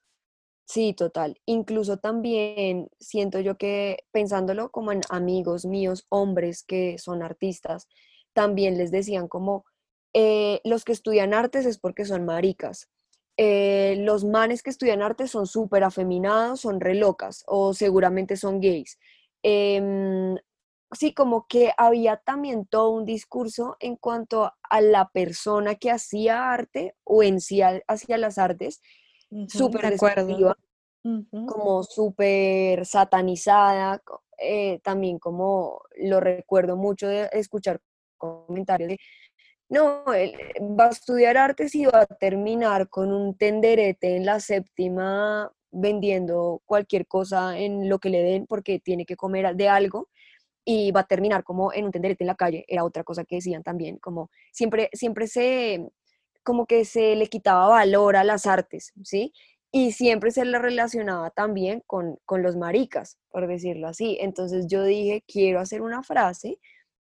[0.66, 1.42] Sí, total.
[1.46, 7.88] Incluso también siento yo que pensándolo como en amigos míos, hombres que son artistas,
[8.34, 9.66] también les decían como,
[10.14, 12.88] eh, los que estudian artes es porque son maricas.
[13.42, 18.60] Eh, los manes que estudian arte son súper afeminados, son re locas o seguramente son
[18.60, 19.00] gays.
[19.44, 20.36] Em,
[20.92, 26.52] sí, como que había también todo un discurso en cuanto a la persona que hacía
[26.52, 28.82] arte o en sí hacia las artes,
[29.48, 30.58] súper despectiva,
[31.48, 34.04] como súper satanizada,
[34.38, 37.80] eh, también como lo recuerdo mucho de escuchar
[38.18, 38.98] comentarios de
[39.70, 40.34] no, él
[40.80, 46.62] va a estudiar artes y va a terminar con un tenderete en la séptima vendiendo
[46.66, 50.10] cualquier cosa en lo que le den porque tiene que comer de algo
[50.66, 53.36] y va a terminar como en un tenderete en la calle, era otra cosa que
[53.36, 55.88] decían también, como siempre, siempre se,
[56.44, 59.34] como que se le quitaba valor a las artes, ¿sí?
[59.72, 64.18] Y siempre se le relacionaba también con, con los maricas, por decirlo así.
[64.20, 66.60] Entonces yo dije, quiero hacer una frase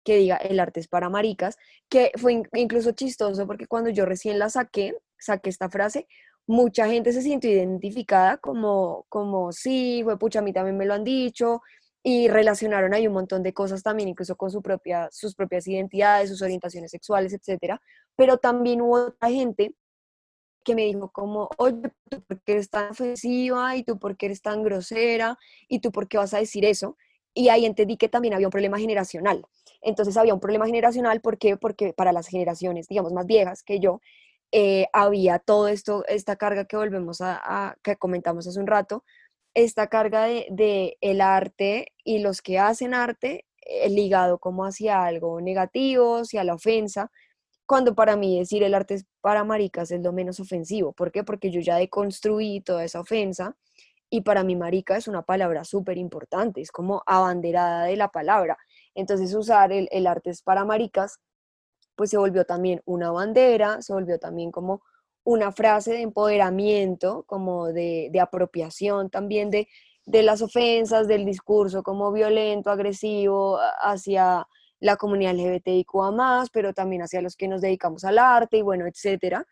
[0.09, 1.59] que diga el arte es para maricas,
[1.91, 6.07] que fue incluso chistoso porque cuando yo recién la saqué, saqué esta frase,
[6.47, 10.95] mucha gente se sintió identificada como, como sí, fue pucha, a mí también me lo
[10.95, 11.61] han dicho,
[12.03, 16.31] y relacionaron ahí un montón de cosas también, incluso con su propia, sus propias identidades,
[16.31, 17.79] sus orientaciones sexuales, etcétera,
[18.17, 19.75] pero también hubo otra gente
[20.65, 23.77] que me dijo como, oye, ¿tú por qué eres tan ofensiva?
[23.77, 25.37] ¿Y tú por qué eres tan grosera?
[25.69, 26.97] ¿Y tú por qué vas a decir eso?
[27.35, 29.45] Y ahí entendí que también había un problema generacional.
[29.81, 31.57] Entonces había un problema generacional, ¿por qué?
[31.57, 34.01] Porque para las generaciones, digamos, más viejas que yo,
[34.53, 39.05] eh, había todo esto, esta carga que volvemos a, que comentamos hace un rato,
[39.55, 45.41] esta carga de, el arte y los que hacen arte eh, ligado como hacia algo
[45.41, 47.11] negativo, hacia la ofensa,
[47.67, 50.93] cuando para mí decir el arte es para maricas es lo menos ofensivo.
[50.93, 51.25] ¿Por qué?
[51.25, 53.57] Porque yo ya deconstruí toda esa ofensa
[54.11, 58.57] y para mí marica es una palabra súper importante, es como abanderada de la palabra.
[58.95, 61.21] Entonces usar el, el arte es para maricas
[61.99, 64.83] pues se volvió también una bandera, se volvió también como
[65.25, 69.67] una frase de empoderamiento, como de, apropiación también de,
[70.07, 74.47] de las ofensas, del discurso como violento, agresivo hacia
[74.79, 79.45] la comunidad LGBTIQA pero también hacia los que nos dedicamos al arte y bueno, etcétera.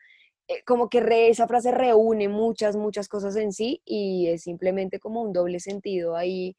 [0.48, 5.22] Eh, como que esa frase reúne muchas, muchas cosas en sí y es simplemente como
[5.22, 6.56] un doble sentido ahí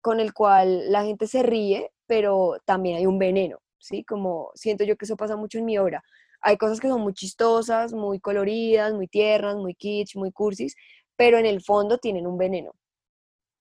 [0.00, 3.58] con el cual la gente se ríe, pero también hay un veneno.
[3.78, 4.04] ¿sí?
[4.04, 6.02] Como siento yo que eso pasa mucho en mi obra.
[6.40, 10.74] Hay cosas que son muy chistosas, muy coloridas, muy tiernas, muy kitsch, muy cursis,
[11.16, 12.72] pero en el fondo tienen un veneno.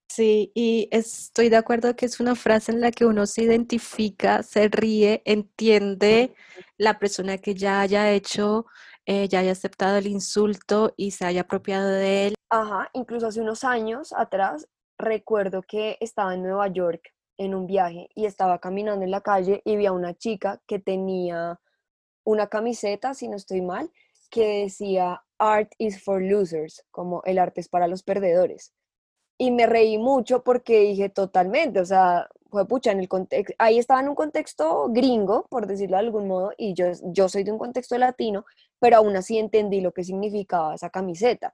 [0.10, 4.44] Sí, y estoy de acuerdo que es una frase en la que uno se identifica,
[4.44, 6.34] se ríe, entiende
[6.78, 8.66] la persona que ya haya hecho,
[9.06, 12.36] eh, ya haya aceptado el insulto y se haya apropiado de él.
[12.50, 18.10] Ajá, incluso hace unos años atrás recuerdo que estaba en Nueva York en un viaje
[18.14, 21.60] y estaba caminando en la calle y vi a una chica que tenía
[22.24, 23.92] una camiseta, si no estoy mal,
[24.30, 28.74] que decía Art is for losers, como el arte es para los perdedores.
[29.38, 32.30] Y me reí mucho porque dije totalmente, o sea,
[32.86, 33.10] en el
[33.58, 37.44] ahí estaba en un contexto gringo, por decirlo de algún modo, y yo, yo soy
[37.44, 38.46] de un contexto latino,
[38.80, 41.54] pero aún así entendí lo que significaba esa camiseta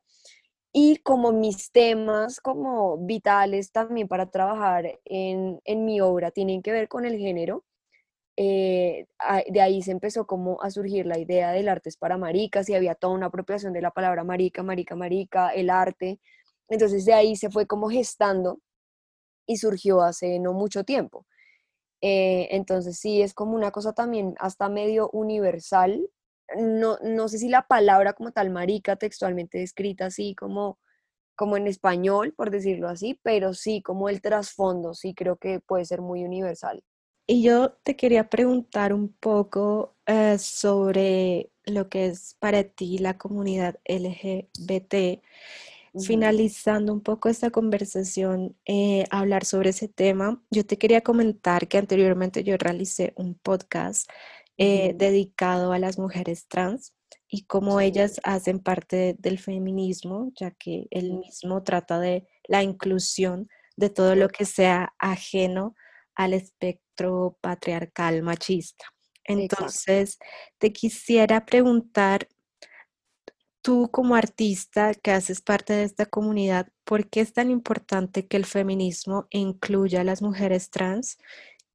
[0.80, 6.88] y como mis temas como vitales también para trabajar en, mi obra tienen que ver
[6.88, 7.66] con el género,
[8.36, 9.08] eh,
[9.50, 12.76] de ahí se empezó como a surgir la idea del arte es para maricas y
[12.76, 16.20] había toda una apropiación de la palabra marica, marica, marica, el arte.
[16.70, 18.60] Entonces de ahí se fue como gestando
[19.48, 21.26] y surgió hace no mucho tiempo.
[22.02, 26.10] Eh, entonces sí, es como una cosa también hasta medio universal
[26.56, 30.80] no, no sé si la palabra como tal marica textualmente escrita así como,
[31.36, 35.86] como en español, por decirlo así, pero sí como el trasfondo, sí creo que puede
[35.86, 36.84] ser muy universal.
[37.30, 43.18] Y yo te quería preguntar un poco eh, sobre lo que es para ti la
[43.18, 45.22] comunidad LGBT.
[46.06, 51.78] Finalizando un poco esta conversación, eh, hablar sobre ese tema, yo te quería comentar que
[51.78, 54.10] anteriormente yo realicé un podcast
[54.58, 56.94] eh, dedicado a las mujeres trans
[57.30, 63.50] y cómo ellas hacen parte del feminismo, ya que él mismo trata de la inclusión
[63.76, 65.76] de todo lo que sea ajeno
[66.16, 68.86] al espectro patriarcal machista.
[69.24, 70.18] Entonces,
[70.58, 72.28] te quisiera preguntar,
[73.68, 78.38] tú como artista que haces parte de esta comunidad, ¿por qué es tan importante que
[78.38, 81.18] el feminismo incluya a las mujeres trans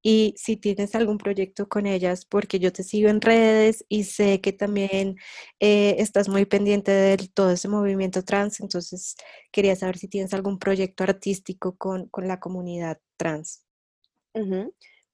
[0.00, 4.40] y si tienes algún proyecto con ellas, porque yo te sigo en redes y sé
[4.40, 5.16] que también
[5.60, 9.14] eh, estás muy pendiente de todo ese movimiento trans, entonces
[9.50, 13.66] quería saber si tienes algún proyecto artístico con, la comunidad trans.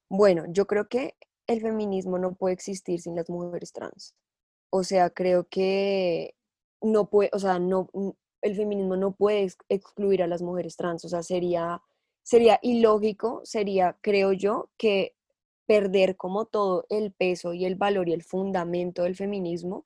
[0.07, 1.15] Bueno, yo creo que
[1.45, 4.15] el feminismo no puede existir sin las mujeres trans.
[4.69, 6.35] O sea, creo que
[6.81, 7.89] no puede, o sea, no,
[8.41, 11.81] el feminismo no puede excluir a las mujeres trans, o sea, sería
[12.29, 15.15] sería ilógico, sería, creo yo, que
[15.65, 19.83] perder como todo el peso y el valor y el fundamento del feminismo.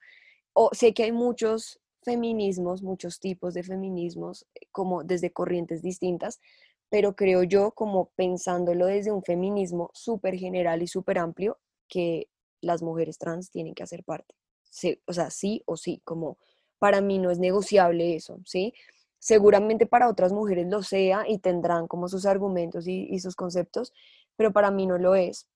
[0.52, 6.42] O sé que hay muchos feminismos, muchos tipos de feminismos, eh, como desde corrientes distintas,
[6.90, 12.28] pero creo yo, como pensándolo desde un feminismo súper general y súper amplio, que
[12.62, 14.36] las mujeres trans tienen que hacer parte.
[14.70, 16.38] Sí, o sea, sí o sí, como
[16.84, 18.74] para mí no es negociable eso, ¿sí?
[19.18, 23.94] Seguramente para otras mujeres lo sea y tendrán como sus argumentos y, sus conceptos,
[24.36, 25.48] pero para mí no lo es,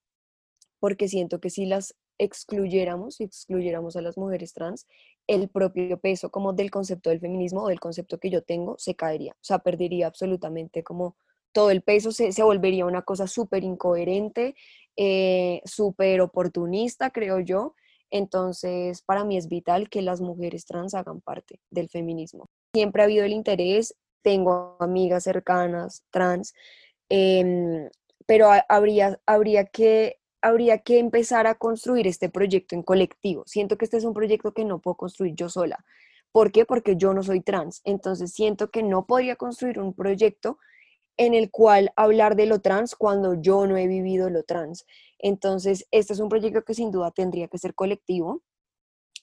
[0.80, 4.86] porque siento que si las excluyéramos, si excluyéramos a las mujeres trans,
[5.26, 8.94] el propio peso como del concepto del feminismo o del concepto que yo tengo se
[8.94, 11.14] caería, o sea, perdería absolutamente como
[11.52, 14.54] todo el peso, se, volvería una cosa súper incoherente,
[14.96, 17.74] eh, súper oportunista, creo yo.
[18.10, 23.06] Entonces, para mí es vital que las mujeres trans hagan parte del feminismo siempre ha
[23.06, 26.54] habido el interés, tengo amigas cercanas trans,
[27.08, 27.88] em,
[28.26, 33.42] pero habría, habría, que, habría que empezar a construir este proyecto en colectivo.
[33.46, 35.84] Siento que este es un proyecto que no puedo construir yo sola,
[36.30, 36.66] ¿Por qué?
[36.66, 37.80] Porque yo no soy trans.
[37.84, 40.58] Entonces siento que no podría construir un proyecto
[41.18, 44.86] en el cual hablar de lo trans cuando yo no he vivido lo trans.
[45.18, 48.42] Entonces, este es un proyecto que sin duda tendría que ser colectivo,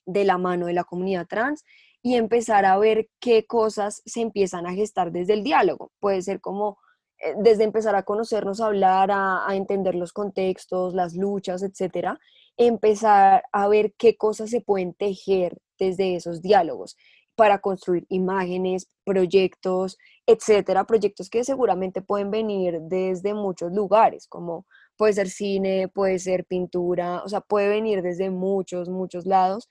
[0.06, 1.64] de la mano de la comunidad trans
[2.04, 5.92] y empezar a ver qué cosas se empiezan a gestar desde el diálogo.
[6.00, 6.78] Puede ser como
[7.18, 12.20] eh, desde empezar a conocernos, a hablar, a, a, entender los contextos, las luchas, etcétera,
[12.58, 16.96] empezar a ver qué cosas se pueden tejer desde esos diálogos
[17.36, 24.66] para construir imágenes, proyectos, etcétera, proyectos que seguramente pueden venir desde muchos lugares, como
[24.98, 29.68] puede ser cine, puede ser pintura, o sea, puede venir desde muchos, muchos lados,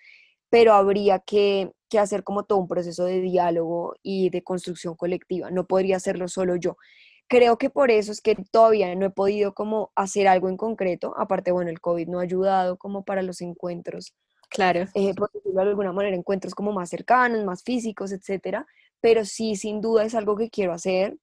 [0.50, 5.50] pero habría que, que hacer como todo un proceso de diálogo y de construcción colectiva,
[5.50, 6.76] no podría hacerlo solo yo.
[7.26, 11.14] Creo que por eso es que todavía no he podido como hacer algo en concreto,
[11.16, 14.14] aparte, bueno, el COVID no ha ayudado como para los encuentros
[14.54, 14.86] Claro.
[14.94, 18.66] Eh, por decirlo de alguna manera, encuentros como más cercanos, más físicos, etcétera.
[19.00, 21.18] Pero sí, sin duda es algo que quiero hacer.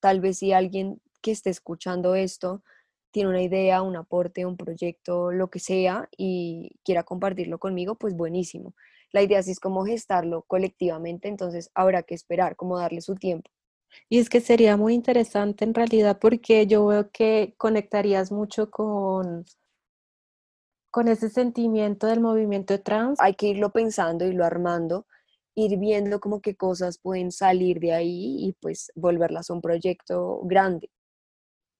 [0.00, 2.62] Tal vez si alguien que esté escuchando esto
[3.10, 8.14] tiene una idea, un aporte, un proyecto, lo que sea, y quiera compartirlo conmigo, pues
[8.16, 8.74] buenísimo.
[9.12, 13.50] La idea sí es como gestarlo colectivamente, entonces habrá que esperar, como darle su tiempo.
[14.08, 19.44] Y es que sería muy interesante en realidad porque yo veo que conectarías mucho con
[20.90, 23.18] con ese sentimiento del movimiento trans.
[23.20, 25.06] Hay que irlo pensando, y irlo armando,
[25.54, 30.40] ir viendo como qué cosas pueden salir de ahí y pues volverlas a un proyecto
[30.44, 30.90] grande.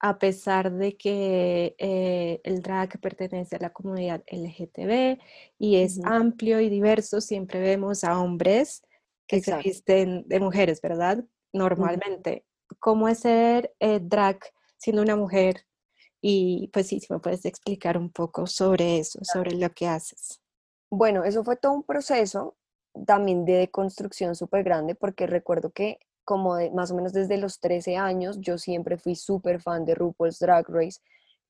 [0.00, 5.18] A pesar de que eh, el drag pertenece a la comunidad LGTB
[5.58, 8.82] y es amplio y diverso, siempre vemos a hombres
[9.26, 11.24] que se visten de mujeres, ¿verdad?
[11.52, 12.44] Normalmente.
[12.78, 14.38] ¿Cómo es ser eh, drag
[14.76, 15.67] siendo una mujer
[16.20, 20.40] y pues sí, si me puedes explicar un poco sobre eso, sobre lo que haces.
[20.90, 22.56] Bueno, eso fue todo un proceso
[23.06, 27.60] también de construcción súper grande, porque recuerdo que como de, más o menos desde los
[27.60, 31.00] 13 años, yo siempre fui súper fan de RuPaul's Drag Race,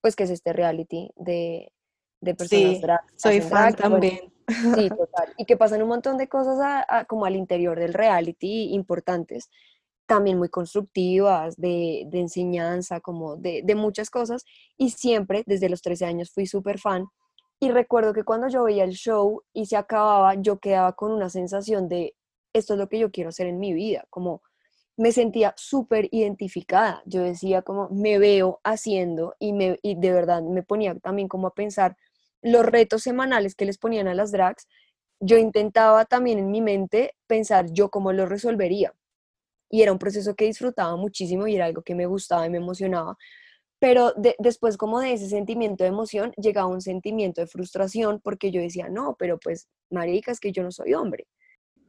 [0.00, 1.72] pues que es este reality de,
[2.20, 3.00] de personas sí, drag.
[3.16, 4.32] Soy fan también.
[4.46, 5.34] sí, total.
[5.36, 9.50] Y que pasan un montón de cosas como al interior del reality importantes
[10.08, 14.44] también muy constructivas, de, de enseñanza, como de, de, muchas cosas.
[14.78, 17.06] Y siempre, desde los 13 años, fui súper fan.
[17.60, 21.28] Y recuerdo que cuando yo veía el show y se acababa, yo quedaba con una
[21.28, 22.14] sensación de,
[22.54, 24.42] esto es lo que yo quiero hacer en mi vida, como
[24.96, 27.02] me sentía súper identificada.
[27.04, 31.48] Yo decía como, me veo haciendo y, me, y de verdad me ponía también como
[31.48, 31.96] a pensar
[32.42, 34.66] los retos semanales que les ponían a las drags.
[35.20, 38.94] Yo intentaba también en mi mente pensar yo cómo lo resolvería
[39.70, 42.58] y era un proceso que disfrutaba muchísimo y era algo que me gustaba y me
[42.58, 43.16] emocionaba.
[43.80, 48.60] Pero después como de ese sentimiento de emoción llegaba un sentimiento de frustración porque yo
[48.60, 51.26] decía, no, pero pues marica, es que yo no soy hombre.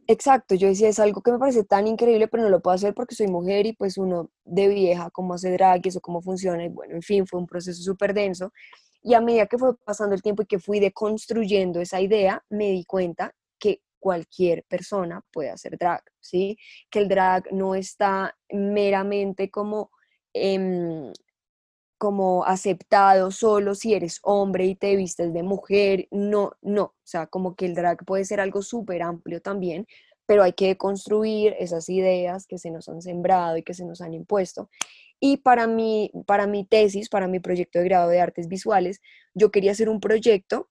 [0.07, 2.95] Exacto, yo decía, es algo que me parece tan increíble, pero no lo puedo hacer
[2.95, 6.69] porque soy mujer y pues uno de vieja, cómo hace drag, eso cómo funciona, y
[6.69, 8.51] bueno, en fin, fue un proceso súper denso.
[9.03, 12.71] Y a medida que fue pasando el tiempo y que fui deconstruyendo esa idea, me
[12.71, 13.35] di cuenta
[13.99, 16.57] cualquier persona puede hacer drag, ¿sí?
[16.89, 19.91] Que el drag no está meramente como,
[20.33, 21.11] em,
[21.97, 27.27] como aceptado solo si eres hombre y te vistes de mujer, no, no, o sea,
[27.27, 29.85] como que el drag puede ser algo súper amplio también,
[30.25, 33.99] pero hay que construir esas ideas que se nos han sembrado y que se nos
[34.01, 34.69] han impuesto.
[35.19, 39.01] Y para mi, para mi tesis, para mi proyecto de grado de artes visuales,
[39.33, 40.69] yo quería hacer un proyecto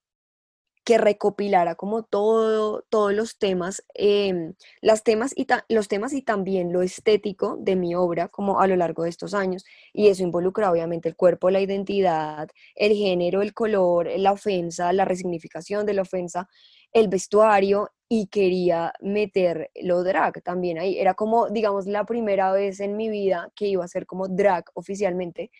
[0.88, 6.72] que recopilara como todo, todos los temas, em, las temas y los temas y también
[6.72, 9.66] lo estético de mi obra como a lo largo de estos años.
[9.92, 15.04] Y eso involucra obviamente el cuerpo, la identidad, el género, el color, la ofensa, la
[15.04, 16.48] resignificación de la ofensa,
[16.94, 20.98] el vestuario y quería meter lo drag también ahí.
[20.98, 24.64] Era como, digamos, la primera vez en mi vida que iba a ser como drag
[24.72, 25.50] oficialmente.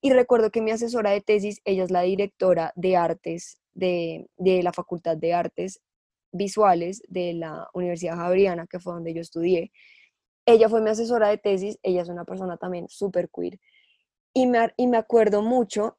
[0.00, 4.28] Y recuerdo que mi asesora de tesis, ella es la directora de artes de,
[4.62, 5.80] la Facultad de Artes
[6.32, 9.72] Visuales de la Universidad Javeriana, que fue donde yo estudié.
[10.46, 13.58] Ella fue mi asesora de tesis, ella es una persona también súper queer.
[14.34, 15.98] Y me, y me acuerdo mucho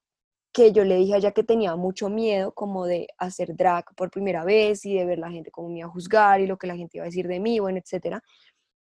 [0.53, 4.09] que yo le dije a ella que tenía mucho miedo como de hacer drag por
[4.09, 6.67] primera vez y de ver la gente como me iba a juzgar y lo que
[6.67, 8.23] la gente iba a decir de mí, bueno, etcétera.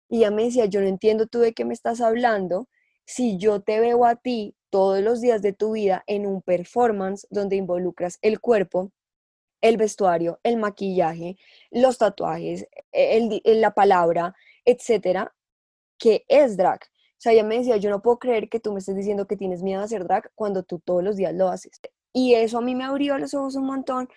[0.09, 2.67] Y ella me decía, yo no entiendo tú de qué me estás hablando
[3.05, 7.27] si yo te veo a ti todos los días de tu vida en un performance
[7.29, 8.91] donde involucras el cuerpo,
[9.61, 11.37] el vestuario, el maquillaje,
[11.69, 15.31] los tatuajes, el, la palabra, etcétera,
[15.99, 16.79] que es drag.
[16.81, 19.37] O sea, ella me decía, yo no puedo creer que tú me estés diciendo que
[19.37, 21.79] tienes miedo a hacer drag cuando tú todos los días lo haces.
[22.11, 24.09] Y eso a mí me abrió los ojos un montón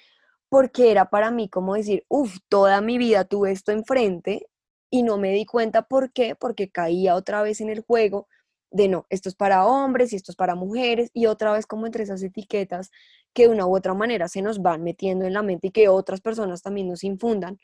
[0.48, 4.48] porque era para mí como decir, uff, toda mi vida tuve esto enfrente
[4.88, 8.26] y no me di cuenta por qué, porque caía otra vez en el juego
[8.70, 11.86] de no, esto es para hombres y esto es para mujeres y otra vez como
[11.86, 12.90] entre esas etiquetas
[13.32, 15.88] que de una u otra manera se nos van metiendo en la mente y que
[15.88, 17.58] otras personas también nos infundan.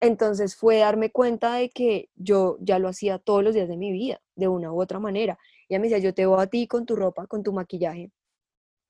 [0.00, 3.92] Entonces fue darme cuenta de que yo ya lo hacía todos los días de mi
[3.92, 5.38] vida, de una u otra manera.
[5.68, 8.10] Ella me decía, yo te veo a ti con tu ropa, con tu maquillaje,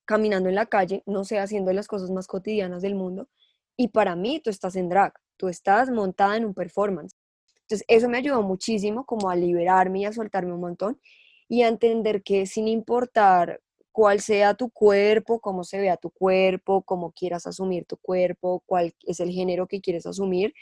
[0.07, 3.28] caminando en la calle, no sé, haciendo las cosas más cotidianas del mundo.
[3.76, 7.14] Y para mí tú estás en drag, tú estás montada en un performance.
[7.62, 11.00] Entonces eso me ayudó muchísimo como a liberarme y a soltarme un montón
[11.55, 13.61] y a entender que sin importar
[13.92, 18.92] cuál sea tu cuerpo, cómo se vea tu cuerpo, cómo quieras asumir tu cuerpo, cuál
[19.07, 20.52] es el género que quieres asumir,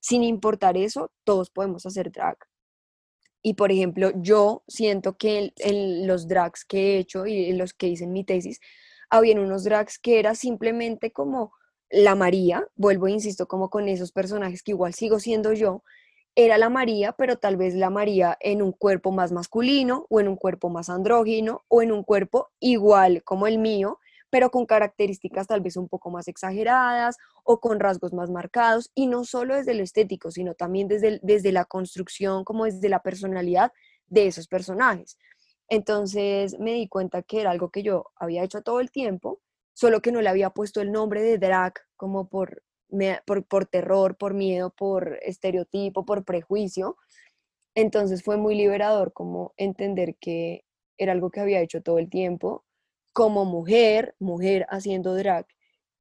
[0.00, 2.36] sin importar eso, todos podemos hacer drag.
[3.40, 7.72] Y por ejemplo, yo siento que en, los drags que he hecho y en los
[7.72, 8.60] que hice en mi tesis,
[9.08, 11.54] habían unos drags que era simplemente como
[11.88, 15.82] la María, vuelvo e insisto, como con esos personajes que igual sigo siendo yo,
[16.36, 20.28] era la María, pero tal vez la María en un cuerpo más masculino o en
[20.28, 25.46] un cuerpo más andrógino o en un cuerpo igual como el mío, pero con características
[25.46, 29.74] tal vez un poco más exageradas o con rasgos más marcados, y no solo desde
[29.74, 33.70] lo estético, sino también desde, desde la construcción, como desde la personalidad
[34.08, 35.18] de esos personajes.
[35.68, 39.40] Entonces me di cuenta que era algo que yo había hecho todo el tiempo,
[39.72, 42.62] solo que no le había puesto el nombre de drag como por,
[43.26, 46.96] por, por terror, por miedo, por estereotipo, por prejuicio.
[47.74, 50.64] Entonces fue muy liberador como entender que
[50.98, 52.64] era algo que había hecho todo el tiempo
[53.12, 55.46] como mujer, mujer haciendo drag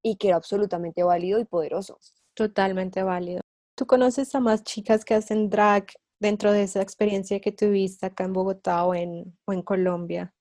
[0.01, 1.99] y que era absolutamente válido y poderoso.
[2.33, 3.41] Totalmente válido.
[3.75, 5.87] ¿Tú conoces a más chicas que hacen drag
[6.19, 10.33] dentro de esa experiencia que tuviste acá en Bogotá o en, o en Colombia?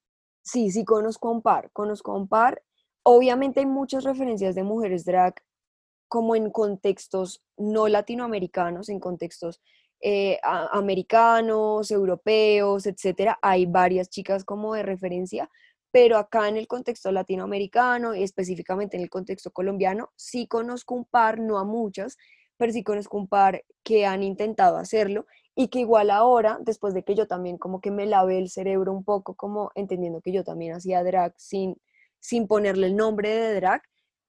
[0.42, 2.62] Sí, sí conozco un par, conozco un par.
[3.04, 5.34] Obviamente hay muchas referencias de mujeres drag
[6.12, 9.62] como en contextos no latinoamericanos, en contextos
[10.02, 13.38] eh, americanos, europeos, etcétera.
[13.40, 15.48] Hay varias chicas como de referencia,
[15.90, 21.06] pero acá en el contexto latinoamericano y específicamente en el contexto colombiano, sí conozco un
[21.06, 22.18] par, no a muchas,
[22.58, 27.04] pero sí conozco un par que han intentado hacerlo y que igual ahora, después de
[27.04, 30.44] que yo también como que me lavé el cerebro un poco, como entendiendo que yo
[30.44, 31.80] también hacía drag sin,
[32.20, 33.82] sin ponerle el nombre de drag,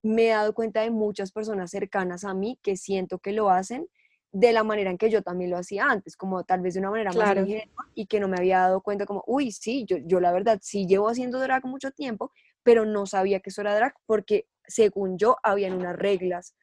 [0.03, 3.87] me he dado cuenta de muchas personas cercanas a mí que siento que lo hacen
[4.33, 6.89] de la manera en que yo también lo hacía antes, como tal vez de una
[6.89, 10.19] manera más ingenua y que no me había dado cuenta como, uy, sí, yo, yo
[10.19, 12.31] la verdad sí llevo haciendo drag mucho tiempo,
[12.63, 16.55] pero no sabía que eso era drag porque según yo habían unas reglas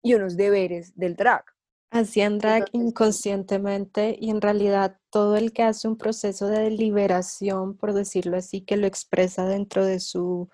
[0.00, 1.44] y unos deberes del drag.
[1.90, 7.94] Hacían drag inconscientemente y en realidad todo el que hace un proceso de liberación, por
[7.94, 10.50] decirlo así, que lo expresa dentro de su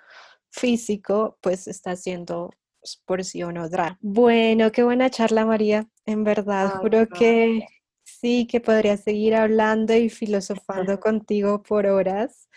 [0.54, 2.50] físico, pues está haciendo
[2.80, 3.96] pues, por sí o no drag.
[4.00, 5.88] Bueno, qué buena charla, María.
[6.06, 7.66] En verdad, juro que
[8.04, 12.48] sí, que podría seguir hablando y filosofando contigo por horas.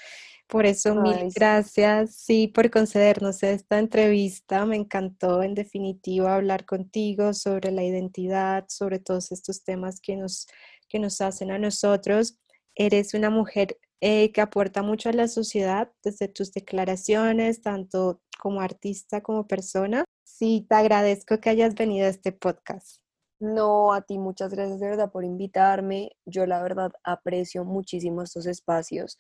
[0.48, 4.66] Por eso, mil gracias, sí, por concedernos esta entrevista.
[4.66, 10.48] Me encantó, en definitiva, hablar contigo sobre la identidad, sobre todos estos temas que nos,
[10.88, 12.38] que nos hacen a nosotros.
[12.76, 18.62] Eres una mujer eh, que aporta mucho a la sociedad desde tus declaraciones, tanto como
[18.62, 20.06] artista como persona.
[20.24, 22.98] Sí, te agradezco que hayas venido a este podcast.
[23.40, 26.12] No, a ti muchas gracias de verdad por invitarme.
[26.26, 29.18] Yo la verdad aprecio muchísimo estos espacios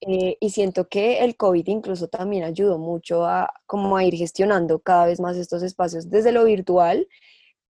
[0.00, 4.78] eh, y siento que el COVID incluso también ayudó mucho a como a ir gestionando
[4.78, 7.08] cada vez más estos espacios desde lo virtual,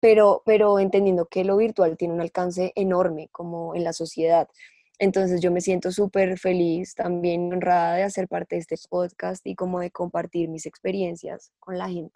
[0.02, 4.50] pero, pero entendiendo que lo virtual tiene un alcance enorme como en la sociedad.
[5.00, 9.56] Entonces yo me siento súper feliz, también honrada de hacer parte de este podcast y
[9.56, 12.16] como de compartir mis experiencias con la gente.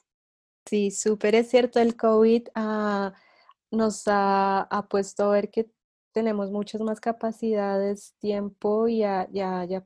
[0.65, 3.13] Sí, súper es cierto, el COVID ah,
[3.71, 5.69] nos ha, puesto a ver que
[6.11, 9.27] tenemos muchas más capacidades, tiempo y a,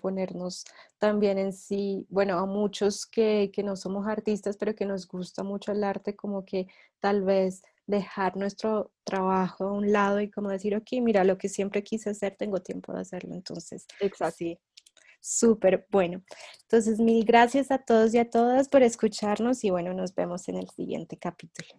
[0.02, 0.66] ponernos
[0.98, 5.43] también en sí, bueno, a muchos que, que no somos artistas, pero que nos gusta
[5.43, 6.68] mucho el arte, como que
[7.00, 11.50] tal vez dejar nuestro trabajo a un lado y como decir, ok, mira, lo que
[11.50, 13.34] siempre quise hacer, tengo tiempo de hacerlo.
[13.36, 14.36] Entonces, Exacto.
[14.38, 14.60] sí,
[15.22, 16.24] súper bueno.
[16.64, 20.58] Entonces, mil gracias a todos y a todas por escucharnos y bueno, nos vemos en
[20.58, 21.70] el siguiente capítulo.